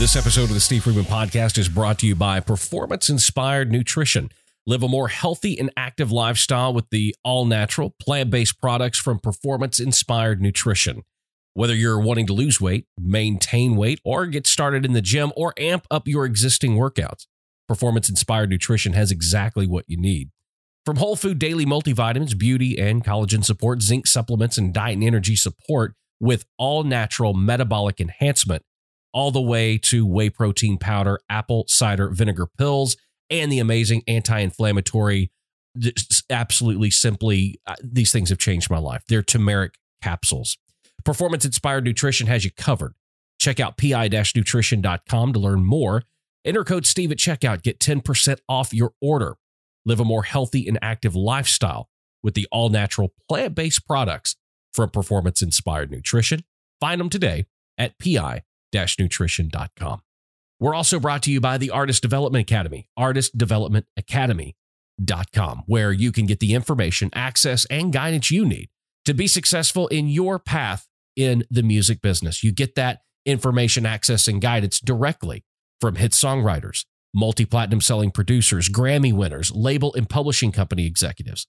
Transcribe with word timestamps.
This 0.00 0.16
episode 0.16 0.44
of 0.44 0.54
the 0.54 0.60
Steve 0.60 0.84
Freeman 0.84 1.04
Podcast 1.04 1.58
is 1.58 1.68
brought 1.68 1.98
to 1.98 2.06
you 2.06 2.14
by 2.14 2.40
Performance 2.40 3.10
Inspired 3.10 3.70
Nutrition. 3.70 4.30
Live 4.66 4.82
a 4.82 4.88
more 4.88 5.08
healthy 5.08 5.58
and 5.58 5.70
active 5.76 6.10
lifestyle 6.10 6.72
with 6.72 6.88
the 6.88 7.14
all 7.22 7.44
natural, 7.44 7.94
plant 8.00 8.30
based 8.30 8.58
products 8.62 8.98
from 8.98 9.18
Performance 9.18 9.78
Inspired 9.78 10.40
Nutrition. 10.40 11.02
Whether 11.52 11.74
you're 11.74 12.00
wanting 12.00 12.26
to 12.28 12.32
lose 12.32 12.62
weight, 12.62 12.86
maintain 12.98 13.76
weight, 13.76 14.00
or 14.02 14.24
get 14.24 14.46
started 14.46 14.86
in 14.86 14.94
the 14.94 15.02
gym, 15.02 15.34
or 15.36 15.52
amp 15.58 15.86
up 15.90 16.08
your 16.08 16.24
existing 16.24 16.78
workouts, 16.78 17.26
Performance 17.68 18.08
Inspired 18.08 18.48
Nutrition 18.48 18.94
has 18.94 19.10
exactly 19.10 19.66
what 19.66 19.84
you 19.86 19.98
need. 19.98 20.30
From 20.86 20.96
whole 20.96 21.14
food 21.14 21.38
daily 21.38 21.66
multivitamins, 21.66 22.38
beauty 22.38 22.78
and 22.78 23.04
collagen 23.04 23.44
support, 23.44 23.82
zinc 23.82 24.06
supplements, 24.06 24.56
and 24.56 24.72
diet 24.72 24.94
and 24.94 25.04
energy 25.04 25.36
support 25.36 25.94
with 26.18 26.46
all 26.56 26.84
natural 26.84 27.34
metabolic 27.34 28.00
enhancement 28.00 28.62
all 29.12 29.30
the 29.30 29.40
way 29.40 29.78
to 29.78 30.06
whey 30.06 30.30
protein 30.30 30.78
powder, 30.78 31.20
apple 31.28 31.64
cider 31.68 32.08
vinegar 32.08 32.46
pills, 32.46 32.96
and 33.28 33.50
the 33.50 33.58
amazing 33.58 34.02
anti 34.06 34.38
inflammatory. 34.38 35.30
Absolutely 36.28 36.90
simply, 36.90 37.60
uh, 37.66 37.76
these 37.82 38.10
things 38.10 38.28
have 38.30 38.38
changed 38.38 38.70
my 38.70 38.78
life. 38.78 39.04
They're 39.08 39.22
turmeric 39.22 39.74
capsules. 40.02 40.58
Performance 41.04 41.44
Inspired 41.44 41.84
Nutrition 41.84 42.26
has 42.26 42.44
you 42.44 42.50
covered. 42.50 42.94
Check 43.38 43.60
out 43.60 43.78
pi 43.78 44.08
nutrition.com 44.08 45.32
to 45.32 45.38
learn 45.38 45.64
more. 45.64 46.02
Enter 46.44 46.64
code 46.64 46.86
Steve 46.86 47.12
at 47.12 47.18
checkout. 47.18 47.62
Get 47.62 47.78
10% 47.78 48.38
off 48.48 48.74
your 48.74 48.92
order. 49.00 49.36
Live 49.86 50.00
a 50.00 50.04
more 50.04 50.24
healthy 50.24 50.66
and 50.68 50.78
active 50.82 51.14
lifestyle 51.14 51.88
with 52.22 52.34
the 52.34 52.46
all 52.50 52.68
natural 52.68 53.14
plant 53.28 53.54
based 53.54 53.86
products 53.86 54.36
from 54.72 54.90
Performance 54.90 55.40
Inspired 55.40 55.90
Nutrition. 55.90 56.44
Find 56.80 57.00
them 57.00 57.08
today 57.08 57.46
at 57.78 57.98
pi 57.98 58.42
nutrition.com. 58.98 60.02
We're 60.58 60.74
also 60.74 60.98
brought 61.00 61.22
to 61.22 61.32
you 61.32 61.40
by 61.40 61.56
the 61.56 61.70
Artist 61.70 62.02
Development 62.02 62.42
Academy, 62.42 62.90
artistdevelopmentacademy.com, 62.98 65.62
where 65.66 65.92
you 65.92 66.12
can 66.12 66.26
get 66.26 66.40
the 66.40 66.52
information, 66.54 67.08
access, 67.14 67.64
and 67.66 67.92
guidance 67.92 68.30
you 68.30 68.44
need 68.44 68.68
to 69.06 69.14
be 69.14 69.26
successful 69.26 69.88
in 69.88 70.08
your 70.08 70.38
path 70.38 70.86
in 71.16 71.44
the 71.50 71.62
music 71.62 72.02
business. 72.02 72.44
You 72.44 72.52
get 72.52 72.74
that 72.74 73.00
information, 73.24 73.86
access, 73.86 74.28
and 74.28 74.40
guidance 74.40 74.80
directly 74.80 75.44
from 75.80 75.96
hit 75.96 76.12
songwriters, 76.12 76.84
multi 77.14 77.46
platinum 77.46 77.80
selling 77.80 78.10
producers, 78.10 78.68
Grammy 78.68 79.12
winners, 79.12 79.50
label 79.50 79.94
and 79.94 80.08
publishing 80.08 80.52
company 80.52 80.86
executives. 80.86 81.46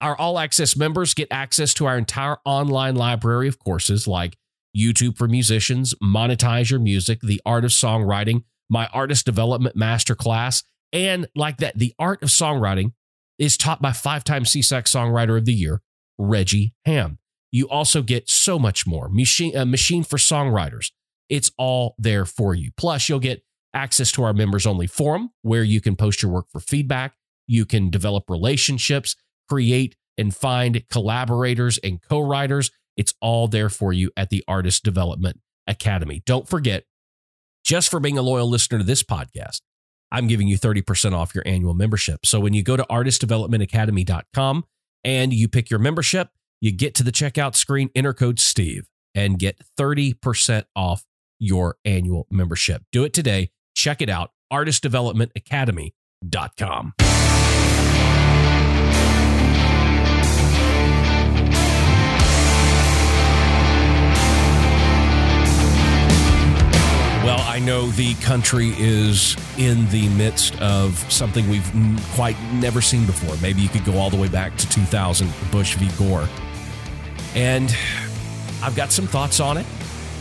Our 0.00 0.16
all 0.16 0.38
access 0.38 0.76
members 0.76 1.14
get 1.14 1.28
access 1.30 1.72
to 1.74 1.86
our 1.86 1.96
entire 1.96 2.38
online 2.44 2.96
library 2.96 3.48
of 3.48 3.58
courses 3.58 4.08
like 4.08 4.36
YouTube 4.76 5.16
for 5.16 5.28
musicians, 5.28 5.94
monetize 6.02 6.70
your 6.70 6.80
music, 6.80 7.20
the 7.20 7.40
art 7.44 7.64
of 7.64 7.70
songwriting, 7.70 8.44
my 8.68 8.86
artist 8.88 9.24
development 9.24 9.76
masterclass, 9.76 10.64
and 10.92 11.26
like 11.34 11.58
that, 11.58 11.78
the 11.78 11.92
art 11.98 12.22
of 12.22 12.28
songwriting 12.28 12.92
is 13.38 13.56
taught 13.56 13.82
by 13.82 13.92
five 13.92 14.24
time 14.24 14.44
SESAC 14.44 14.84
Songwriter 14.84 15.36
of 15.36 15.44
the 15.44 15.52
Year, 15.52 15.82
Reggie 16.18 16.72
Hamm. 16.84 17.18
You 17.50 17.68
also 17.68 18.02
get 18.02 18.28
so 18.28 18.58
much 18.58 18.86
more. 18.86 19.08
Machine, 19.08 19.56
uh, 19.56 19.64
machine 19.64 20.04
for 20.04 20.16
songwriters. 20.16 20.92
It's 21.28 21.50
all 21.58 21.94
there 21.98 22.24
for 22.24 22.54
you. 22.54 22.70
Plus, 22.76 23.08
you'll 23.08 23.20
get 23.20 23.44
access 23.72 24.12
to 24.12 24.22
our 24.22 24.32
members 24.32 24.66
only 24.66 24.86
forum 24.86 25.30
where 25.42 25.64
you 25.64 25.80
can 25.80 25.96
post 25.96 26.22
your 26.22 26.30
work 26.30 26.46
for 26.50 26.60
feedback. 26.60 27.14
You 27.46 27.66
can 27.66 27.90
develop 27.90 28.30
relationships, 28.30 29.16
create 29.48 29.96
and 30.16 30.34
find 30.34 30.88
collaborators 30.88 31.78
and 31.78 32.00
co 32.00 32.20
writers. 32.20 32.70
It's 32.96 33.14
all 33.20 33.48
there 33.48 33.68
for 33.68 33.92
you 33.92 34.12
at 34.16 34.30
the 34.30 34.44
Artist 34.46 34.84
Development 34.84 35.40
Academy. 35.66 36.22
Don't 36.26 36.48
forget, 36.48 36.84
just 37.64 37.90
for 37.90 37.98
being 38.00 38.18
a 38.18 38.22
loyal 38.22 38.48
listener 38.48 38.78
to 38.78 38.84
this 38.84 39.02
podcast, 39.02 39.60
I'm 40.12 40.28
giving 40.28 40.48
you 40.48 40.58
30% 40.58 41.12
off 41.12 41.34
your 41.34 41.44
annual 41.46 41.74
membership. 41.74 42.24
So 42.24 42.40
when 42.40 42.54
you 42.54 42.62
go 42.62 42.76
to 42.76 42.84
artistdevelopmentacademy.com 42.84 44.64
and 45.02 45.32
you 45.32 45.48
pick 45.48 45.70
your 45.70 45.80
membership, 45.80 46.28
you 46.60 46.72
get 46.72 46.94
to 46.96 47.02
the 47.02 47.12
checkout 47.12 47.56
screen, 47.56 47.90
enter 47.94 48.14
code 48.14 48.38
Steve, 48.38 48.86
and 49.14 49.38
get 49.38 49.60
30% 49.78 50.64
off 50.76 51.04
your 51.38 51.76
annual 51.84 52.26
membership. 52.30 52.82
Do 52.92 53.04
it 53.04 53.12
today. 53.12 53.50
Check 53.74 54.00
it 54.00 54.08
out, 54.08 54.30
artistdevelopmentacademy.com. 54.52 56.94
Well, 67.24 67.40
I 67.40 67.58
know 67.58 67.86
the 67.86 68.12
country 68.16 68.74
is 68.76 69.34
in 69.56 69.88
the 69.88 70.10
midst 70.10 70.60
of 70.60 71.10
something 71.10 71.48
we've 71.48 71.72
quite 72.12 72.36
never 72.52 72.82
seen 72.82 73.06
before. 73.06 73.34
Maybe 73.40 73.62
you 73.62 73.70
could 73.70 73.82
go 73.86 73.96
all 73.96 74.10
the 74.10 74.16
way 74.18 74.28
back 74.28 74.54
to 74.58 74.68
2000, 74.68 75.32
Bush 75.50 75.74
v. 75.76 75.88
Gore. 75.96 76.28
And 77.34 77.74
I've 78.62 78.76
got 78.76 78.92
some 78.92 79.06
thoughts 79.06 79.40
on 79.40 79.56
it. 79.56 79.64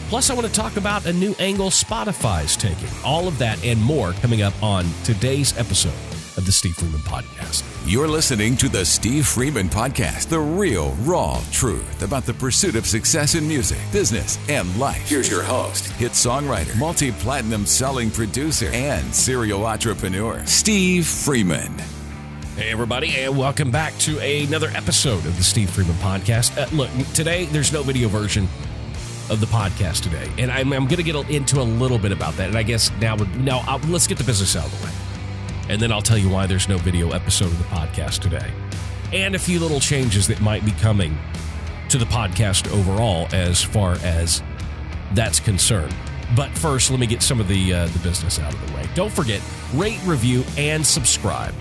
Plus, 0.08 0.30
I 0.30 0.34
want 0.34 0.48
to 0.48 0.54
talk 0.54 0.78
about 0.78 1.06
a 1.06 1.12
new 1.12 1.36
angle 1.40 1.72
Spotify's 1.72 2.56
taking. 2.56 2.88
All 3.04 3.28
of 3.28 3.38
that 3.38 3.62
and 3.66 3.84
more 3.84 4.14
coming 4.14 4.42
up 4.42 4.54
on 4.64 4.86
today's 5.04 5.58
episode 5.58 5.92
of 6.38 6.46
the 6.46 6.52
Steve 6.52 6.76
Freeman 6.76 7.02
Podcast. 7.02 7.64
You're 7.86 8.08
listening 8.08 8.58
to 8.58 8.70
the 8.70 8.86
Steve 8.86 9.28
Freeman 9.28 9.70
Podcast, 9.70 10.30
the 10.30 10.40
real, 10.40 10.92
raw 11.02 11.42
truth 11.52 12.02
about 12.02 12.26
the 12.26 12.34
pursuit 12.34 12.76
of 12.76 12.88
success 12.88 13.36
in 13.36 13.48
music, 13.48 13.78
business, 13.92 14.40
and 14.50 14.76
life. 14.80 15.08
Here's 15.08 15.30
your 15.30 15.44
host, 15.44 15.88
hit 15.94 16.14
songwriter, 16.14 16.78
multi 16.78 17.12
platinum 17.12 17.66
selling 17.66 18.10
producer, 18.10 18.70
and 18.74 19.14
serial 19.14 19.66
entrepreneur, 19.66 20.44
Steve 20.46 21.06
Freeman. 21.06 21.78
Hey, 22.56 22.72
everybody, 22.72 23.16
and 23.18 23.38
welcome 23.38 23.72
back 23.72 23.98
to 24.00 24.20
another 24.20 24.70
episode 24.76 25.26
of 25.26 25.38
the 25.38 25.44
Steve 25.44 25.70
Freeman 25.70 25.96
Podcast. 25.96 26.58
Uh, 26.58 26.74
look, 26.76 26.90
today 27.14 27.46
there's 27.46 27.74
no 27.74 27.84
video 27.84 28.08
version 28.08 28.48
of 29.30 29.40
the 29.40 29.48
podcast 29.48 30.04
today, 30.04 30.30
and 30.38 30.52
I'm, 30.52 30.74
I'm 30.74 30.86
going 30.86 30.98
to 30.98 31.04
get 31.04 31.16
into 31.30 31.62
a 31.62 31.64
little 31.64 32.00
bit 32.00 32.12
about 32.12 32.36
that. 32.38 32.50
And 32.50 32.58
I 32.58 32.64
guess 32.64 32.92
now, 33.00 33.16
now 33.16 33.64
I'll, 33.68 33.80
let's 33.90 34.08
get 34.08 34.18
the 34.18 34.24
business 34.24 34.56
out 34.56 34.66
of 34.66 34.80
the 34.80 34.86
way 34.86 35.03
and 35.70 35.82
then 35.82 35.92
I'll 35.92 36.02
tell 36.02 36.18
you 36.18 36.30
why 36.30 36.46
there's 36.46 36.68
no 36.68 36.78
video 36.78 37.12
episode 37.12 37.46
of 37.46 37.58
the 37.58 37.64
podcast 37.66 38.20
today. 38.20 38.52
And 39.14 39.36
a 39.36 39.40
few 39.40 39.60
little 39.60 39.80
changes 39.80 40.28
that 40.28 40.42
might 40.42 40.66
be 40.66 40.72
coming 40.72 41.18
to 41.90 41.98
the 41.98 42.06
podcast 42.06 42.72
overall 42.74 43.28
as 43.34 43.62
far 43.62 43.94
as 44.04 44.42
that's 45.14 45.40
concerned. 45.40 45.96
But 46.36 46.50
first, 46.58 46.90
let 46.90 47.00
me 47.00 47.06
get 47.06 47.22
some 47.22 47.40
of 47.40 47.48
the 47.48 47.74
uh, 47.74 47.88
the 47.88 48.00
business 48.00 48.40
out 48.40 48.54
of 48.54 48.68
the 48.68 48.74
way. 48.74 48.88
Don't 48.96 49.12
forget, 49.12 49.42
rate, 49.74 50.00
review, 50.04 50.44
and 50.58 50.86
subscribe 50.86 51.54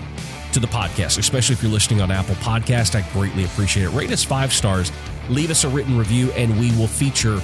to 0.53 0.59
the 0.59 0.67
podcast, 0.67 1.19
especially 1.19 1.53
if 1.53 1.61
you're 1.61 1.71
listening 1.71 2.01
on 2.01 2.09
Apple 2.09 2.35
Podcast. 2.35 2.95
I 2.95 3.07
greatly 3.13 3.45
appreciate 3.45 3.83
it. 3.83 3.89
Rate 3.89 4.11
us 4.11 4.23
five 4.23 4.51
stars, 4.51 4.91
leave 5.29 5.51
us 5.51 5.63
a 5.63 5.69
written 5.69 5.97
review, 5.97 6.31
and 6.31 6.59
we 6.59 6.75
will 6.77 6.87
feature 6.87 7.39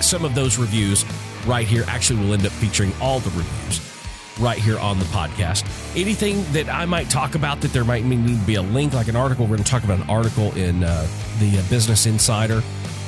some 0.00 0.24
of 0.24 0.34
those 0.34 0.58
reviews 0.58 1.06
right 1.46 1.66
here. 1.66 1.84
Actually, 1.88 2.20
we'll 2.20 2.34
end 2.34 2.44
up 2.44 2.52
featuring 2.52 2.92
all 3.00 3.20
the 3.20 3.30
reviews 3.30 3.91
right 4.40 4.58
here 4.58 4.78
on 4.78 4.98
the 4.98 5.04
podcast. 5.06 5.64
Anything 5.98 6.44
that 6.52 6.68
I 6.68 6.84
might 6.86 7.10
talk 7.10 7.34
about 7.34 7.60
that 7.60 7.72
there 7.72 7.84
might 7.84 8.04
need 8.04 8.38
to 8.38 8.46
be 8.46 8.54
a 8.54 8.62
link, 8.62 8.94
like 8.94 9.08
an 9.08 9.16
article, 9.16 9.44
we're 9.46 9.56
going 9.56 9.64
to 9.64 9.70
talk 9.70 9.84
about 9.84 10.00
an 10.00 10.08
article 10.08 10.52
in 10.56 10.84
uh, 10.84 11.06
the 11.38 11.58
uh, 11.58 11.62
Business 11.68 12.06
Insider. 12.06 12.62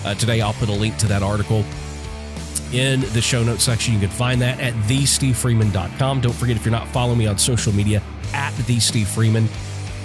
Uh, 0.05 0.15
today, 0.15 0.41
I'll 0.41 0.53
put 0.55 0.69
a 0.69 0.73
link 0.73 0.97
to 0.99 1.07
that 1.07 1.23
article 1.23 1.65
in 2.73 3.01
the 3.12 3.23
show 3.23 3.43
notes 3.43 3.65
section. 3.65 3.95
You 3.95 4.01
can 4.01 4.11
find 4.11 4.41
that 4.43 4.61
at 4.61 4.75
thestevefreeman.com. 4.85 6.21
Don't 6.21 6.33
forget, 6.33 6.57
if 6.57 6.65
you're 6.65 6.73
not 6.73 6.89
following 6.89 7.19
me 7.19 7.27
on 7.27 7.39
social 7.39 7.73
media, 7.73 8.03
at 8.33 8.55
the 8.67 8.81
Steve 8.81 9.09
Freeman 9.09 9.49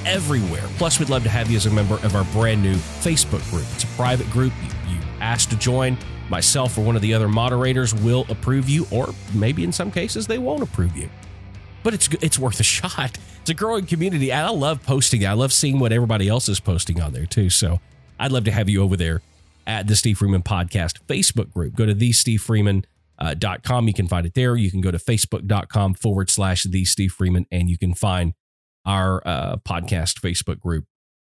everywhere. 0.06 0.64
Plus, 0.78 1.00
we'd 1.00 1.10
love 1.10 1.24
to 1.24 1.30
have 1.30 1.50
you 1.50 1.58
as 1.58 1.66
a 1.66 1.72
member 1.72 1.96
of 1.96 2.16
our 2.16 2.24
brand 2.26 2.62
new 2.62 2.76
Facebook 2.76 3.48
group. 3.50 3.66
It's 3.74 3.84
a 3.84 3.88
private 3.88 4.30
group. 4.30 4.54
You, 4.64 4.96
you 4.96 5.02
ask 5.20 5.50
to 5.50 5.58
join 5.58 5.98
myself 6.30 6.78
or 6.78 6.82
one 6.82 6.96
of 6.96 7.02
the 7.02 7.14
other 7.14 7.28
moderators 7.28 7.94
will 7.94 8.26
approve 8.30 8.70
you, 8.70 8.86
or 8.92 9.14
maybe 9.34 9.64
in 9.64 9.72
some 9.72 9.92
cases 9.92 10.28
they 10.28 10.38
won't 10.38 10.64
approve 10.64 10.96
you. 10.96 11.10
But 11.84 11.94
it's 11.94 12.08
it's 12.22 12.38
worth 12.38 12.60
a 12.60 12.64
shot. 12.64 13.18
It's 13.42 13.50
a 13.50 13.54
growing 13.54 13.86
community, 13.86 14.32
and 14.32 14.46
I 14.46 14.50
love 14.50 14.84
posting. 14.84 15.26
I 15.26 15.34
love 15.34 15.54
seeing 15.54 15.80
what 15.80 15.92
everybody 15.92 16.28
else 16.28 16.50
is 16.50 16.60
posting 16.60 17.02
on 17.02 17.14
there 17.14 17.26
too. 17.26 17.50
So 17.50 17.80
I'd 18.20 18.32
love 18.32 18.44
to 18.46 18.52
have 18.52 18.70
you 18.70 18.84
over 18.84 18.98
there 18.98 19.22
at 19.66 19.88
the 19.88 19.96
Steve 19.96 20.18
Freeman 20.18 20.44
Podcast 20.44 21.00
Facebook 21.08 21.52
group. 21.52 21.76
Go 21.76 21.86
to 21.86 21.94
the 21.94 22.12
Steve. 22.12 22.50
Uh, 23.22 23.34
dot 23.34 23.64
com. 23.64 23.86
You 23.86 23.94
can 23.94 24.08
find 24.08 24.26
it 24.26 24.34
there. 24.34 24.56
You 24.56 24.72
can 24.72 24.80
go 24.80 24.92
to 24.92 24.98
facebook.com 24.98 25.96
forward 25.96 26.30
slash 26.30 26.64
the 26.64 26.86
Steve 26.86 27.12
Freeman 27.12 27.48
and 27.52 27.70
you 27.70 27.78
can 27.78 27.94
find 27.94 28.34
our 28.86 29.22
uh, 29.28 29.58
podcast 29.58 30.22
Facebook 30.22 30.62
group 30.62 30.86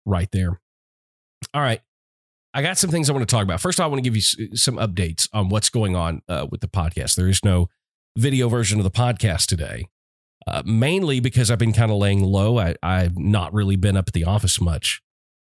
right 0.05 0.29
there. 0.33 0.59
All 1.53 1.61
right. 1.61 1.79
I 2.57 2.63
got 2.63 2.79
some 2.79 2.89
things 2.89 3.07
I 3.07 3.13
want 3.13 3.21
to 3.21 3.31
talk 3.31 3.43
about. 3.43 3.61
First, 3.61 3.79
I 3.79 3.85
want 3.85 3.99
to 3.99 4.01
give 4.01 4.15
you 4.15 4.57
some 4.57 4.77
updates 4.77 5.29
on 5.31 5.49
what's 5.49 5.69
going 5.69 5.95
on 5.95 6.23
uh, 6.27 6.47
with 6.49 6.61
the 6.61 6.67
podcast. 6.67 7.13
There 7.13 7.27
is 7.27 7.45
no 7.45 7.69
video 8.17 8.49
version 8.49 8.79
of 8.79 8.83
the 8.83 8.89
podcast 8.89 9.45
today, 9.45 9.85
uh, 10.47 10.63
mainly 10.65 11.19
because 11.19 11.51
I've 11.51 11.59
been 11.59 11.71
kind 11.71 11.91
of 11.91 11.99
laying 11.99 12.23
low. 12.23 12.57
I, 12.57 12.73
have 12.81 13.15
not 13.15 13.53
really 13.53 13.75
been 13.75 13.95
up 13.95 14.07
at 14.07 14.15
the 14.15 14.23
office 14.23 14.59
much. 14.59 15.03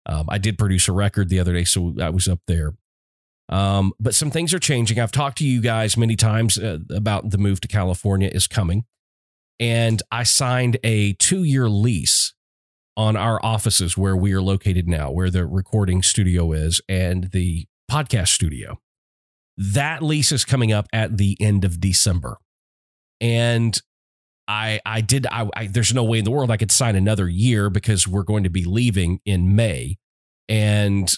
Um, 0.04 0.26
I 0.28 0.38
did 0.38 0.58
produce 0.58 0.88
a 0.88 0.92
record 0.92 1.28
the 1.28 1.38
other 1.38 1.52
day, 1.52 1.62
so 1.62 1.94
I 2.02 2.10
was 2.10 2.26
up 2.26 2.40
there. 2.48 2.74
Um, 3.48 3.92
but 4.00 4.16
some 4.16 4.32
things 4.32 4.52
are 4.52 4.58
changing. 4.58 4.98
I've 4.98 5.12
talked 5.12 5.38
to 5.38 5.46
you 5.46 5.60
guys 5.60 5.96
many 5.96 6.16
times 6.16 6.58
uh, 6.58 6.78
about 6.90 7.30
the 7.30 7.38
move 7.38 7.60
to 7.60 7.68
California 7.68 8.30
is 8.32 8.48
coming. 8.48 8.84
And 9.60 10.02
I 10.10 10.24
signed 10.24 10.78
a 10.82 11.12
two 11.12 11.44
year 11.44 11.68
lease 11.68 12.34
on 12.96 13.16
our 13.16 13.44
offices 13.44 13.96
where 13.96 14.16
we 14.16 14.32
are 14.32 14.42
located 14.42 14.88
now, 14.88 15.10
where 15.10 15.30
the 15.30 15.46
recording 15.46 16.02
studio 16.02 16.52
is 16.52 16.80
and 16.88 17.30
the 17.32 17.66
podcast 17.90 18.28
studio. 18.28 18.78
That 19.56 20.02
lease 20.02 20.32
is 20.32 20.44
coming 20.44 20.72
up 20.72 20.86
at 20.92 21.18
the 21.18 21.36
end 21.40 21.64
of 21.64 21.80
December. 21.80 22.38
And 23.20 23.80
I 24.48 24.80
I 24.84 25.00
did 25.00 25.26
I, 25.26 25.48
I, 25.54 25.66
there's 25.66 25.94
no 25.94 26.04
way 26.04 26.18
in 26.18 26.24
the 26.24 26.30
world 26.30 26.50
I 26.50 26.56
could 26.56 26.70
sign 26.70 26.96
another 26.96 27.28
year 27.28 27.70
because 27.70 28.06
we're 28.06 28.22
going 28.22 28.44
to 28.44 28.50
be 28.50 28.64
leaving 28.64 29.20
in 29.24 29.56
May. 29.56 29.96
And 30.48 31.12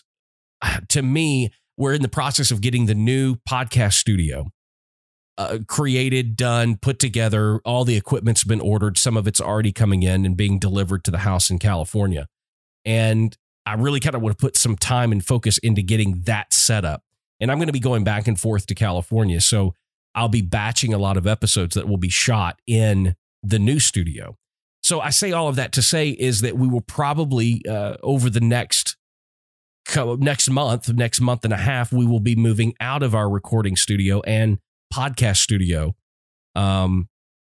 uh, 0.62 0.80
to 0.88 1.02
me, 1.02 1.50
we're 1.76 1.94
in 1.94 2.02
the 2.02 2.08
process 2.08 2.50
of 2.50 2.60
getting 2.60 2.86
the 2.86 2.94
new 2.94 3.36
podcast 3.48 3.94
studio 3.94 4.46
uh, 5.38 5.58
created, 5.68 6.36
done, 6.36 6.76
put 6.76 6.98
together. 6.98 7.60
All 7.64 7.84
the 7.84 7.96
equipment's 7.96 8.44
been 8.44 8.60
ordered. 8.60 8.98
Some 8.98 9.16
of 9.16 9.26
it's 9.26 9.40
already 9.40 9.72
coming 9.72 10.02
in 10.02 10.26
and 10.26 10.36
being 10.36 10.58
delivered 10.58 11.04
to 11.04 11.10
the 11.10 11.18
house 11.18 11.48
in 11.48 11.58
California. 11.58 12.26
And 12.84 13.36
I 13.64 13.74
really 13.74 14.00
kind 14.00 14.16
of 14.16 14.22
want 14.22 14.36
to 14.36 14.40
put 14.40 14.56
some 14.56 14.76
time 14.76 15.12
and 15.12 15.24
focus 15.24 15.58
into 15.58 15.80
getting 15.80 16.22
that 16.22 16.52
set 16.52 16.84
up. 16.84 17.02
And 17.40 17.52
I'm 17.52 17.58
going 17.58 17.68
to 17.68 17.72
be 17.72 17.80
going 17.80 18.02
back 18.02 18.26
and 18.26 18.38
forth 18.38 18.66
to 18.66 18.74
California. 18.74 19.40
So 19.40 19.74
I'll 20.14 20.28
be 20.28 20.42
batching 20.42 20.92
a 20.92 20.98
lot 20.98 21.16
of 21.16 21.26
episodes 21.26 21.76
that 21.76 21.86
will 21.86 21.98
be 21.98 22.08
shot 22.08 22.60
in 22.66 23.14
the 23.42 23.60
new 23.60 23.78
studio. 23.78 24.36
So 24.82 25.00
I 25.00 25.10
say 25.10 25.30
all 25.30 25.48
of 25.48 25.56
that 25.56 25.70
to 25.72 25.82
say 25.82 26.10
is 26.10 26.40
that 26.40 26.56
we 26.56 26.66
will 26.66 26.80
probably 26.80 27.62
uh, 27.68 27.96
over 28.02 28.28
the 28.28 28.40
next 28.40 28.96
next 29.96 30.50
month, 30.50 30.88
next 30.92 31.20
month 31.20 31.44
and 31.44 31.52
a 31.52 31.58
half, 31.58 31.92
we 31.92 32.04
will 32.04 32.20
be 32.20 32.36
moving 32.36 32.74
out 32.80 33.02
of 33.02 33.14
our 33.14 33.30
recording 33.30 33.76
studio 33.76 34.20
and 34.22 34.58
podcast 34.92 35.38
studio 35.38 35.94
um, 36.54 37.08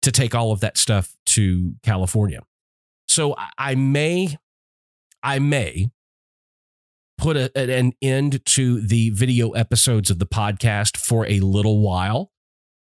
to 0.02 0.12
take 0.12 0.34
all 0.34 0.52
of 0.52 0.60
that 0.60 0.76
stuff 0.76 1.16
to 1.26 1.74
California. 1.82 2.40
So 3.08 3.34
I 3.58 3.74
may, 3.74 4.36
I 5.22 5.38
may 5.38 5.90
put 7.18 7.36
a, 7.36 7.50
an 7.56 7.92
end 8.02 8.44
to 8.44 8.80
the 8.80 9.10
video 9.10 9.50
episodes 9.50 10.10
of 10.10 10.18
the 10.18 10.26
podcast 10.26 10.96
for 10.96 11.26
a 11.26 11.40
little 11.40 11.80
while. 11.80 12.32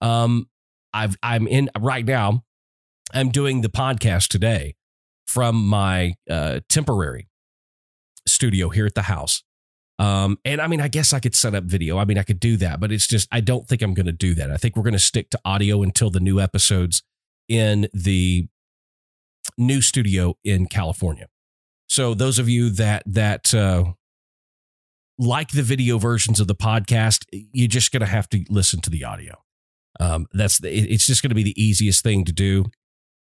Um, 0.02 0.50
I've 0.94 1.16
I'm 1.24 1.48
in 1.48 1.70
right 1.80 2.06
now. 2.06 2.44
I'm 3.14 3.30
doing 3.30 3.62
the 3.62 3.70
podcast 3.70 4.28
today 4.28 4.76
from 5.28 5.64
my 5.68 6.16
uh, 6.30 6.60
temporary 6.70 7.28
studio 8.28 8.70
here 8.70 8.86
at 8.86 8.96
the 8.96 9.04
house. 9.04 9.44
Um, 10.00 10.40
and 10.46 10.62
I 10.62 10.68
mean, 10.68 10.80
I 10.80 10.88
guess 10.88 11.12
I 11.12 11.20
could 11.20 11.36
set 11.36 11.54
up 11.54 11.66
video. 11.66 11.98
I 11.98 12.06
mean, 12.06 12.18
I 12.18 12.24
could 12.24 12.40
do 12.40 12.56
that, 12.58 12.80
but 12.80 12.90
it's 12.90 13.06
just, 13.06 13.28
I 13.34 13.42
don't 13.42 13.68
think 13.68 13.82
I'm 13.82 13.94
going 13.94 14.06
to 14.06 14.14
do 14.14 14.34
that. 14.36 14.50
I 14.50 14.56
think 14.56 14.78
we're 14.78 14.84
going 14.84 14.94
to 14.94 15.00
stick 15.00 15.30
to 15.32 15.40
audio 15.44 15.84
until 15.84 16.10
the 16.10 16.22
new 16.22 16.40
episodes 16.40 17.04
in 17.50 17.90
the 17.94 18.48
new 19.58 19.82
studio 19.82 20.38
in 20.44 20.68
California. 20.68 21.28
So 21.88 22.14
those 22.14 22.40
of 22.40 22.48
you 22.48 22.70
that, 22.70 23.04
that, 23.08 23.54
uh, 23.54 23.94
like 25.18 25.50
the 25.50 25.64
video 25.64 25.98
versions 25.98 26.40
of 26.40 26.48
the 26.48 26.56
podcast, 26.56 27.26
you're 27.32 27.68
just 27.68 27.92
going 27.92 28.00
to 28.00 28.06
have 28.06 28.30
to 28.30 28.46
listen 28.50 28.80
to 28.82 28.90
the 28.90 29.04
audio. 29.04 29.36
Um, 30.00 30.28
that's 30.32 30.60
the, 30.60 30.72
it's 30.72 31.08
just 31.08 31.22
going 31.22 31.30
to 31.30 31.36
be 31.36 31.44
the 31.44 31.62
easiest 31.62 32.04
thing 32.04 32.24
to 32.24 32.32
do. 32.32 32.66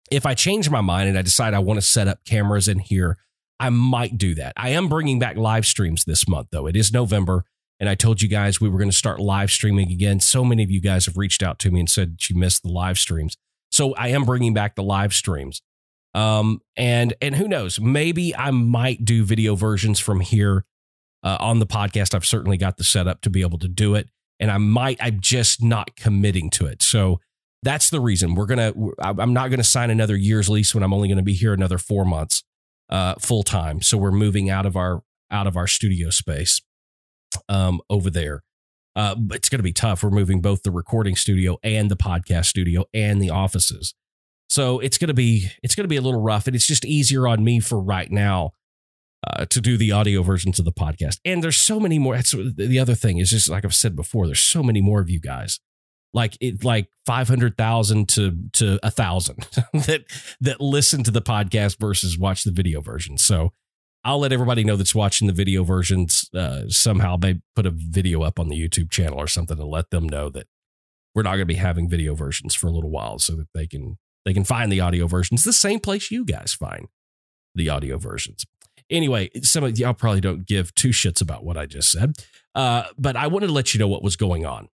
If 0.10 0.26
I 0.26 0.34
change 0.34 0.70
my 0.70 0.80
mind 0.80 1.10
and 1.10 1.18
I 1.18 1.24
decide 1.24 1.54
I 1.54 1.60
want 1.60 1.78
to 1.78 1.86
set 1.86 2.08
up 2.08 2.24
cameras 2.24 2.70
in 2.70 2.80
here, 2.80 3.18
I 3.60 3.70
might 3.70 4.18
do 4.18 4.36
that. 4.36 4.54
I 4.58 4.70
am 4.70 4.90
bringing 4.90 5.20
back 5.20 5.38
live 5.38 5.66
streams 5.66 6.06
this 6.06 6.28
month, 6.28 6.50
though. 6.52 6.68
It 6.68 6.76
is 6.76 6.92
November, 6.92 7.46
and 7.80 7.90
I 7.90 7.96
told 7.96 8.22
you 8.22 8.28
guys 8.28 8.60
we 8.60 8.70
were 8.70 8.78
going 8.78 8.90
to 8.90 8.96
start 8.96 9.20
live 9.20 9.52
streaming 9.52 9.92
again. 9.92 10.20
So 10.20 10.44
many 10.44 10.64
of 10.64 10.72
you 10.72 10.82
guys 10.82 11.06
have 11.06 11.18
reached 11.18 11.44
out 11.44 11.60
to 11.60 11.72
me 11.72 11.80
and 11.80 11.90
said 11.90 12.18
you 12.30 12.36
missed 12.36 12.64
the 12.64 12.70
live 12.70 12.98
streams. 12.98 13.38
So 13.72 13.94
I 13.96 14.10
am 14.10 14.24
bringing 14.24 14.54
back 14.54 14.76
the 14.76 14.84
live 14.84 15.14
streams. 15.14 15.62
Um, 16.14 16.62
and 16.78 17.14
and 17.22 17.36
who 17.36 17.48
knows? 17.48 17.80
Maybe 17.80 18.36
I 18.36 18.52
might 18.52 19.04
do 19.04 19.24
video 19.24 19.56
versions 19.56 20.00
from 20.00 20.20
here 20.20 20.66
uh, 21.24 21.38
on 21.40 21.60
the 21.60 21.66
podcast. 21.66 22.14
I've 22.14 22.26
certainly 22.26 22.58
got 22.58 22.78
the 22.78 22.84
setup 22.84 23.22
to 23.22 23.30
be 23.30 23.42
able 23.42 23.58
to 23.60 23.68
do 23.68 23.96
it, 23.96 24.10
and 24.40 24.52
I 24.52 24.60
might. 24.60 24.98
I'm 25.02 25.20
just 25.22 25.64
not 25.64 25.96
committing 25.96 26.52
to 26.52 26.68
it. 26.68 26.84
So 26.84 27.20
that's 27.64 27.90
the 27.90 28.00
reason 28.00 28.36
we're 28.36 28.46
gonna. 28.46 28.74
I'm 29.00 29.34
not 29.34 29.50
gonna 29.50 29.64
sign 29.64 29.90
another 29.90 30.16
year's 30.16 30.50
lease 30.50 30.76
when 30.76 30.84
I'm 30.84 30.94
only 30.94 31.08
going 31.08 31.18
to 31.18 31.24
be 31.24 31.34
here 31.34 31.54
another 31.54 31.80
four 31.80 32.06
months 32.06 32.44
uh, 32.94 33.16
full 33.20 33.44
time. 33.44 33.82
So 33.82 33.98
we're 33.98 34.12
moving 34.12 34.50
out 34.50 34.66
of 34.66 34.78
our 34.78 35.02
out 35.32 35.48
of 35.48 35.58
our 35.58 35.68
studio 35.68 36.12
space 36.12 36.62
um, 37.50 37.82
over 37.90 38.10
there. 38.10 38.44
Uh, 38.96 39.16
it's 39.32 39.50
going 39.50 39.58
to 39.58 39.64
be 39.64 39.74
tough. 39.74 40.04
We're 40.04 40.12
moving 40.12 40.40
both 40.40 40.62
the 40.62 40.70
recording 40.70 41.16
studio 41.16 41.58
and 41.64 41.90
the 41.90 41.98
podcast 41.98 42.46
studio 42.46 42.86
and 42.94 43.20
the 43.20 43.32
offices. 43.32 43.96
So 44.48 44.80
it's 44.80 45.00
going 45.00 45.08
to 45.08 45.16
be 45.16 45.50
it's 45.64 45.74
going 45.74 45.86
to 45.86 45.90
be 45.90 45.96
a 45.98 46.02
little 46.02 46.22
rough, 46.22 46.46
and 46.46 46.56
it's 46.56 46.68
just 46.68 46.86
easier 46.86 47.28
on 47.28 47.44
me 47.44 47.60
for 47.60 47.82
right 47.82 48.12
now 48.12 48.52
uh, 49.28 49.46
to 49.46 49.60
do 49.60 49.76
the 49.76 49.92
audio 49.92 50.22
versions 50.22 50.60
of 50.60 50.66
the 50.66 50.72
podcast. 50.72 51.20
And 51.26 51.44
there's 51.44 51.58
so 51.58 51.80
many 51.80 51.98
more. 51.98 52.16
That's 52.16 52.32
the 52.32 52.78
other 52.78 52.94
thing 52.94 53.18
is 53.18 53.32
just 53.32 53.50
like 53.50 53.66
I've 53.66 53.74
said 53.74 53.96
before. 53.96 54.28
There's 54.28 54.40
so 54.40 54.62
many 54.62 54.82
more 54.82 55.02
of 55.02 55.10
you 55.10 55.20
guys, 55.20 55.60
like 56.14 56.38
it, 56.40 56.64
like 56.64 56.90
five 57.06 57.28
hundred 57.28 57.58
thousand 57.58 58.10
to 58.10 58.38
to 58.54 58.80
a 58.84 58.92
thousand 58.92 59.48
that 59.74 60.04
that 60.42 60.62
listen 60.62 61.04
to 61.04 61.12
the 61.12 61.22
podcast 61.22 61.80
versus 61.80 62.18
watch 62.18 62.44
the 62.44 62.52
video 62.52 62.82
version. 62.82 63.18
So 63.18 63.52
I'll 64.06 64.20
let 64.20 64.34
everybody 64.34 64.64
know 64.64 64.76
that's 64.76 64.96
watching 64.96 65.28
the 65.28 65.34
video 65.34 65.64
versions. 65.64 66.30
Uh, 66.34 66.64
somehow 66.68 67.16
they 67.16 67.42
put 67.56 67.66
a 67.66 67.72
video 67.72 68.22
up 68.22 68.40
on 68.40 68.50
the 68.50 68.60
YouTube 68.60 68.92
channel 68.92 69.18
or 69.18 69.28
something 69.28 69.58
to 69.58 69.66
let 69.66 69.92
them 69.92 70.08
know 70.08 70.30
that 70.30 70.48
we're 71.16 71.24
not 71.24 71.32
going 71.32 71.40
to 71.40 71.46
be 71.46 71.54
having 71.56 71.88
video 71.90 72.14
versions 72.14 72.54
for 72.54 72.68
a 72.68 72.72
little 72.72 72.90
while, 72.90 73.20
so 73.20 73.36
that 73.36 73.48
they 73.54 73.66
can 73.66 73.98
they 74.26 74.34
can 74.34 74.44
find 74.44 74.72
the 74.72 74.80
audio 74.80 75.08
versions 75.08 75.44
the 75.44 75.54
same 75.54 75.80
place 75.80 76.12
you 76.12 76.26
guys 76.26 76.54
find 76.54 76.88
the 77.56 77.70
audio 77.70 77.98
versions. 77.98 78.46
Anyway, 78.90 79.30
some 79.42 79.64
of 79.64 79.78
y'all 79.80 79.94
probably 79.94 80.22
don't 80.22 80.46
give 80.46 80.76
two 80.76 80.90
shits 80.90 81.22
about 81.22 81.46
what 81.46 81.58
I 81.58 81.66
just 81.66 81.92
said, 81.92 82.16
uh, 82.56 82.84
but 82.98 83.16
I 83.16 83.28
wanted 83.28 83.48
to 83.48 83.54
let 83.54 83.74
you 83.74 83.80
know 83.80 83.88
what 83.88 84.04
was 84.04 84.16
going 84.16 84.46
on, 84.46 84.68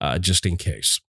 uh, 0.00 0.18
just 0.18 0.46
in 0.46 0.56
case. 0.56 1.00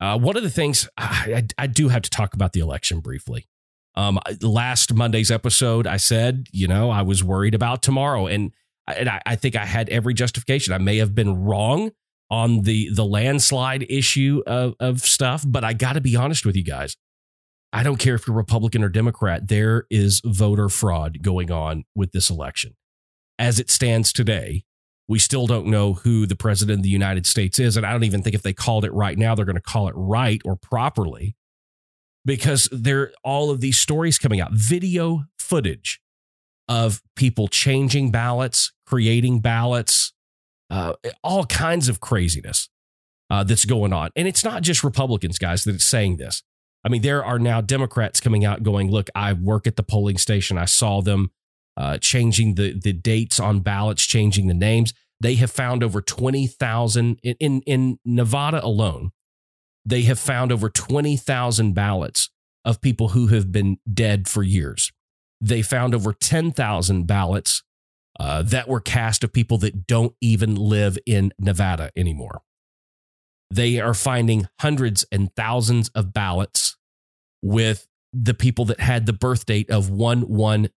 Uh, 0.00 0.18
one 0.18 0.36
of 0.36 0.42
the 0.42 0.50
things 0.50 0.88
I, 0.98 1.44
I, 1.56 1.66
do 1.66 1.88
have 1.88 2.02
to 2.02 2.10
talk 2.10 2.34
about 2.34 2.52
the 2.52 2.60
election 2.60 3.00
briefly. 3.00 3.46
Um, 3.94 4.18
last 4.42 4.92
Monday's 4.92 5.30
episode, 5.30 5.86
I 5.86 5.98
said, 5.98 6.48
you 6.50 6.66
know, 6.66 6.90
I 6.90 7.02
was 7.02 7.22
worried 7.22 7.54
about 7.54 7.82
tomorrow, 7.82 8.26
and 8.26 8.52
and 8.86 9.08
I, 9.08 9.22
I 9.24 9.36
think 9.36 9.56
I 9.56 9.64
had 9.64 9.88
every 9.88 10.12
justification. 10.14 10.74
I 10.74 10.78
may 10.78 10.98
have 10.98 11.14
been 11.14 11.44
wrong 11.44 11.92
on 12.28 12.62
the 12.62 12.90
the 12.92 13.04
landslide 13.04 13.86
issue 13.88 14.42
of, 14.46 14.74
of 14.80 15.00
stuff, 15.00 15.44
but 15.46 15.62
I 15.64 15.72
got 15.72 15.92
to 15.92 16.00
be 16.00 16.16
honest 16.16 16.44
with 16.44 16.56
you 16.56 16.64
guys. 16.64 16.96
I 17.72 17.82
don't 17.82 17.96
care 17.96 18.14
if 18.14 18.26
you're 18.26 18.36
Republican 18.36 18.84
or 18.84 18.88
Democrat, 18.88 19.48
there 19.48 19.86
is 19.90 20.20
voter 20.24 20.68
fraud 20.68 21.22
going 21.22 21.50
on 21.50 21.84
with 21.94 22.12
this 22.12 22.30
election. 22.30 22.76
As 23.38 23.58
it 23.58 23.68
stands 23.68 24.12
today, 24.12 24.64
we 25.08 25.18
still 25.18 25.46
don't 25.46 25.66
know 25.66 25.94
who 25.94 26.26
the 26.26 26.36
president 26.36 26.78
of 26.78 26.82
the 26.82 26.88
United 26.88 27.26
States 27.26 27.58
is. 27.58 27.76
And 27.76 27.84
I 27.84 27.92
don't 27.92 28.04
even 28.04 28.22
think 28.22 28.34
if 28.34 28.42
they 28.42 28.52
called 28.52 28.84
it 28.84 28.92
right 28.92 29.18
now, 29.18 29.34
they're 29.34 29.44
going 29.44 29.56
to 29.56 29.62
call 29.62 29.88
it 29.88 29.94
right 29.96 30.40
or 30.44 30.56
properly 30.56 31.36
because 32.24 32.68
there 32.72 33.12
all 33.22 33.50
of 33.50 33.60
these 33.60 33.76
stories 33.76 34.18
coming 34.18 34.40
out, 34.40 34.52
video 34.52 35.24
footage 35.38 36.00
of 36.68 37.02
people 37.16 37.48
changing 37.48 38.10
ballots, 38.10 38.72
creating 38.86 39.40
ballots, 39.40 40.14
uh, 40.70 40.94
all 41.22 41.44
kinds 41.44 41.88
of 41.88 42.00
craziness 42.00 42.70
uh, 43.28 43.44
that's 43.44 43.66
going 43.66 43.92
on. 43.92 44.10
And 44.16 44.26
it's 44.26 44.44
not 44.44 44.62
just 44.62 44.82
Republicans, 44.82 45.38
guys, 45.38 45.64
that 45.64 45.74
it's 45.74 45.84
saying 45.84 46.16
this. 46.16 46.42
I 46.84 46.88
mean, 46.88 47.02
there 47.02 47.24
are 47.24 47.38
now 47.38 47.60
Democrats 47.60 48.20
coming 48.20 48.44
out 48.44 48.62
going, 48.62 48.90
look, 48.90 49.08
I 49.14 49.32
work 49.32 49.66
at 49.66 49.76
the 49.76 49.82
polling 49.82 50.18
station. 50.18 50.58
I 50.58 50.66
saw 50.66 51.00
them 51.00 51.30
uh, 51.76 51.98
changing 51.98 52.54
the, 52.54 52.78
the 52.78 52.92
dates 52.92 53.40
on 53.40 53.60
ballots, 53.60 54.04
changing 54.04 54.46
the 54.46 54.54
names. 54.54 54.92
They 55.20 55.34
have 55.36 55.50
found 55.50 55.82
over 55.82 56.00
20,000 56.00 57.20
in, 57.22 57.36
in, 57.40 57.62
in 57.62 57.98
Nevada 58.04 58.64
alone. 58.64 59.10
They 59.84 60.02
have 60.02 60.18
found 60.18 60.52
over 60.52 60.68
20,000 60.68 61.74
ballots 61.74 62.30
of 62.64 62.80
people 62.80 63.08
who 63.08 63.28
have 63.28 63.52
been 63.52 63.78
dead 63.92 64.28
for 64.28 64.42
years. 64.42 64.90
They 65.40 65.62
found 65.62 65.94
over 65.94 66.12
10,000 66.12 67.06
ballots 67.06 67.62
uh, 68.18 68.42
that 68.42 68.68
were 68.68 68.80
cast 68.80 69.24
of 69.24 69.32
people 69.32 69.58
that 69.58 69.86
don't 69.86 70.14
even 70.20 70.54
live 70.54 70.96
in 71.04 71.32
Nevada 71.38 71.90
anymore. 71.96 72.42
They 73.50 73.80
are 73.80 73.94
finding 73.94 74.48
hundreds 74.60 75.04
and 75.12 75.34
thousands 75.36 75.88
of 75.90 76.12
ballots 76.12 76.76
with 77.42 77.86
the 78.12 78.34
people 78.34 78.64
that 78.66 78.80
had 78.80 79.06
the 79.06 79.12
birth 79.12 79.44
date 79.44 79.70
of 79.70 79.90
1 79.90 80.22
1, 80.22 80.68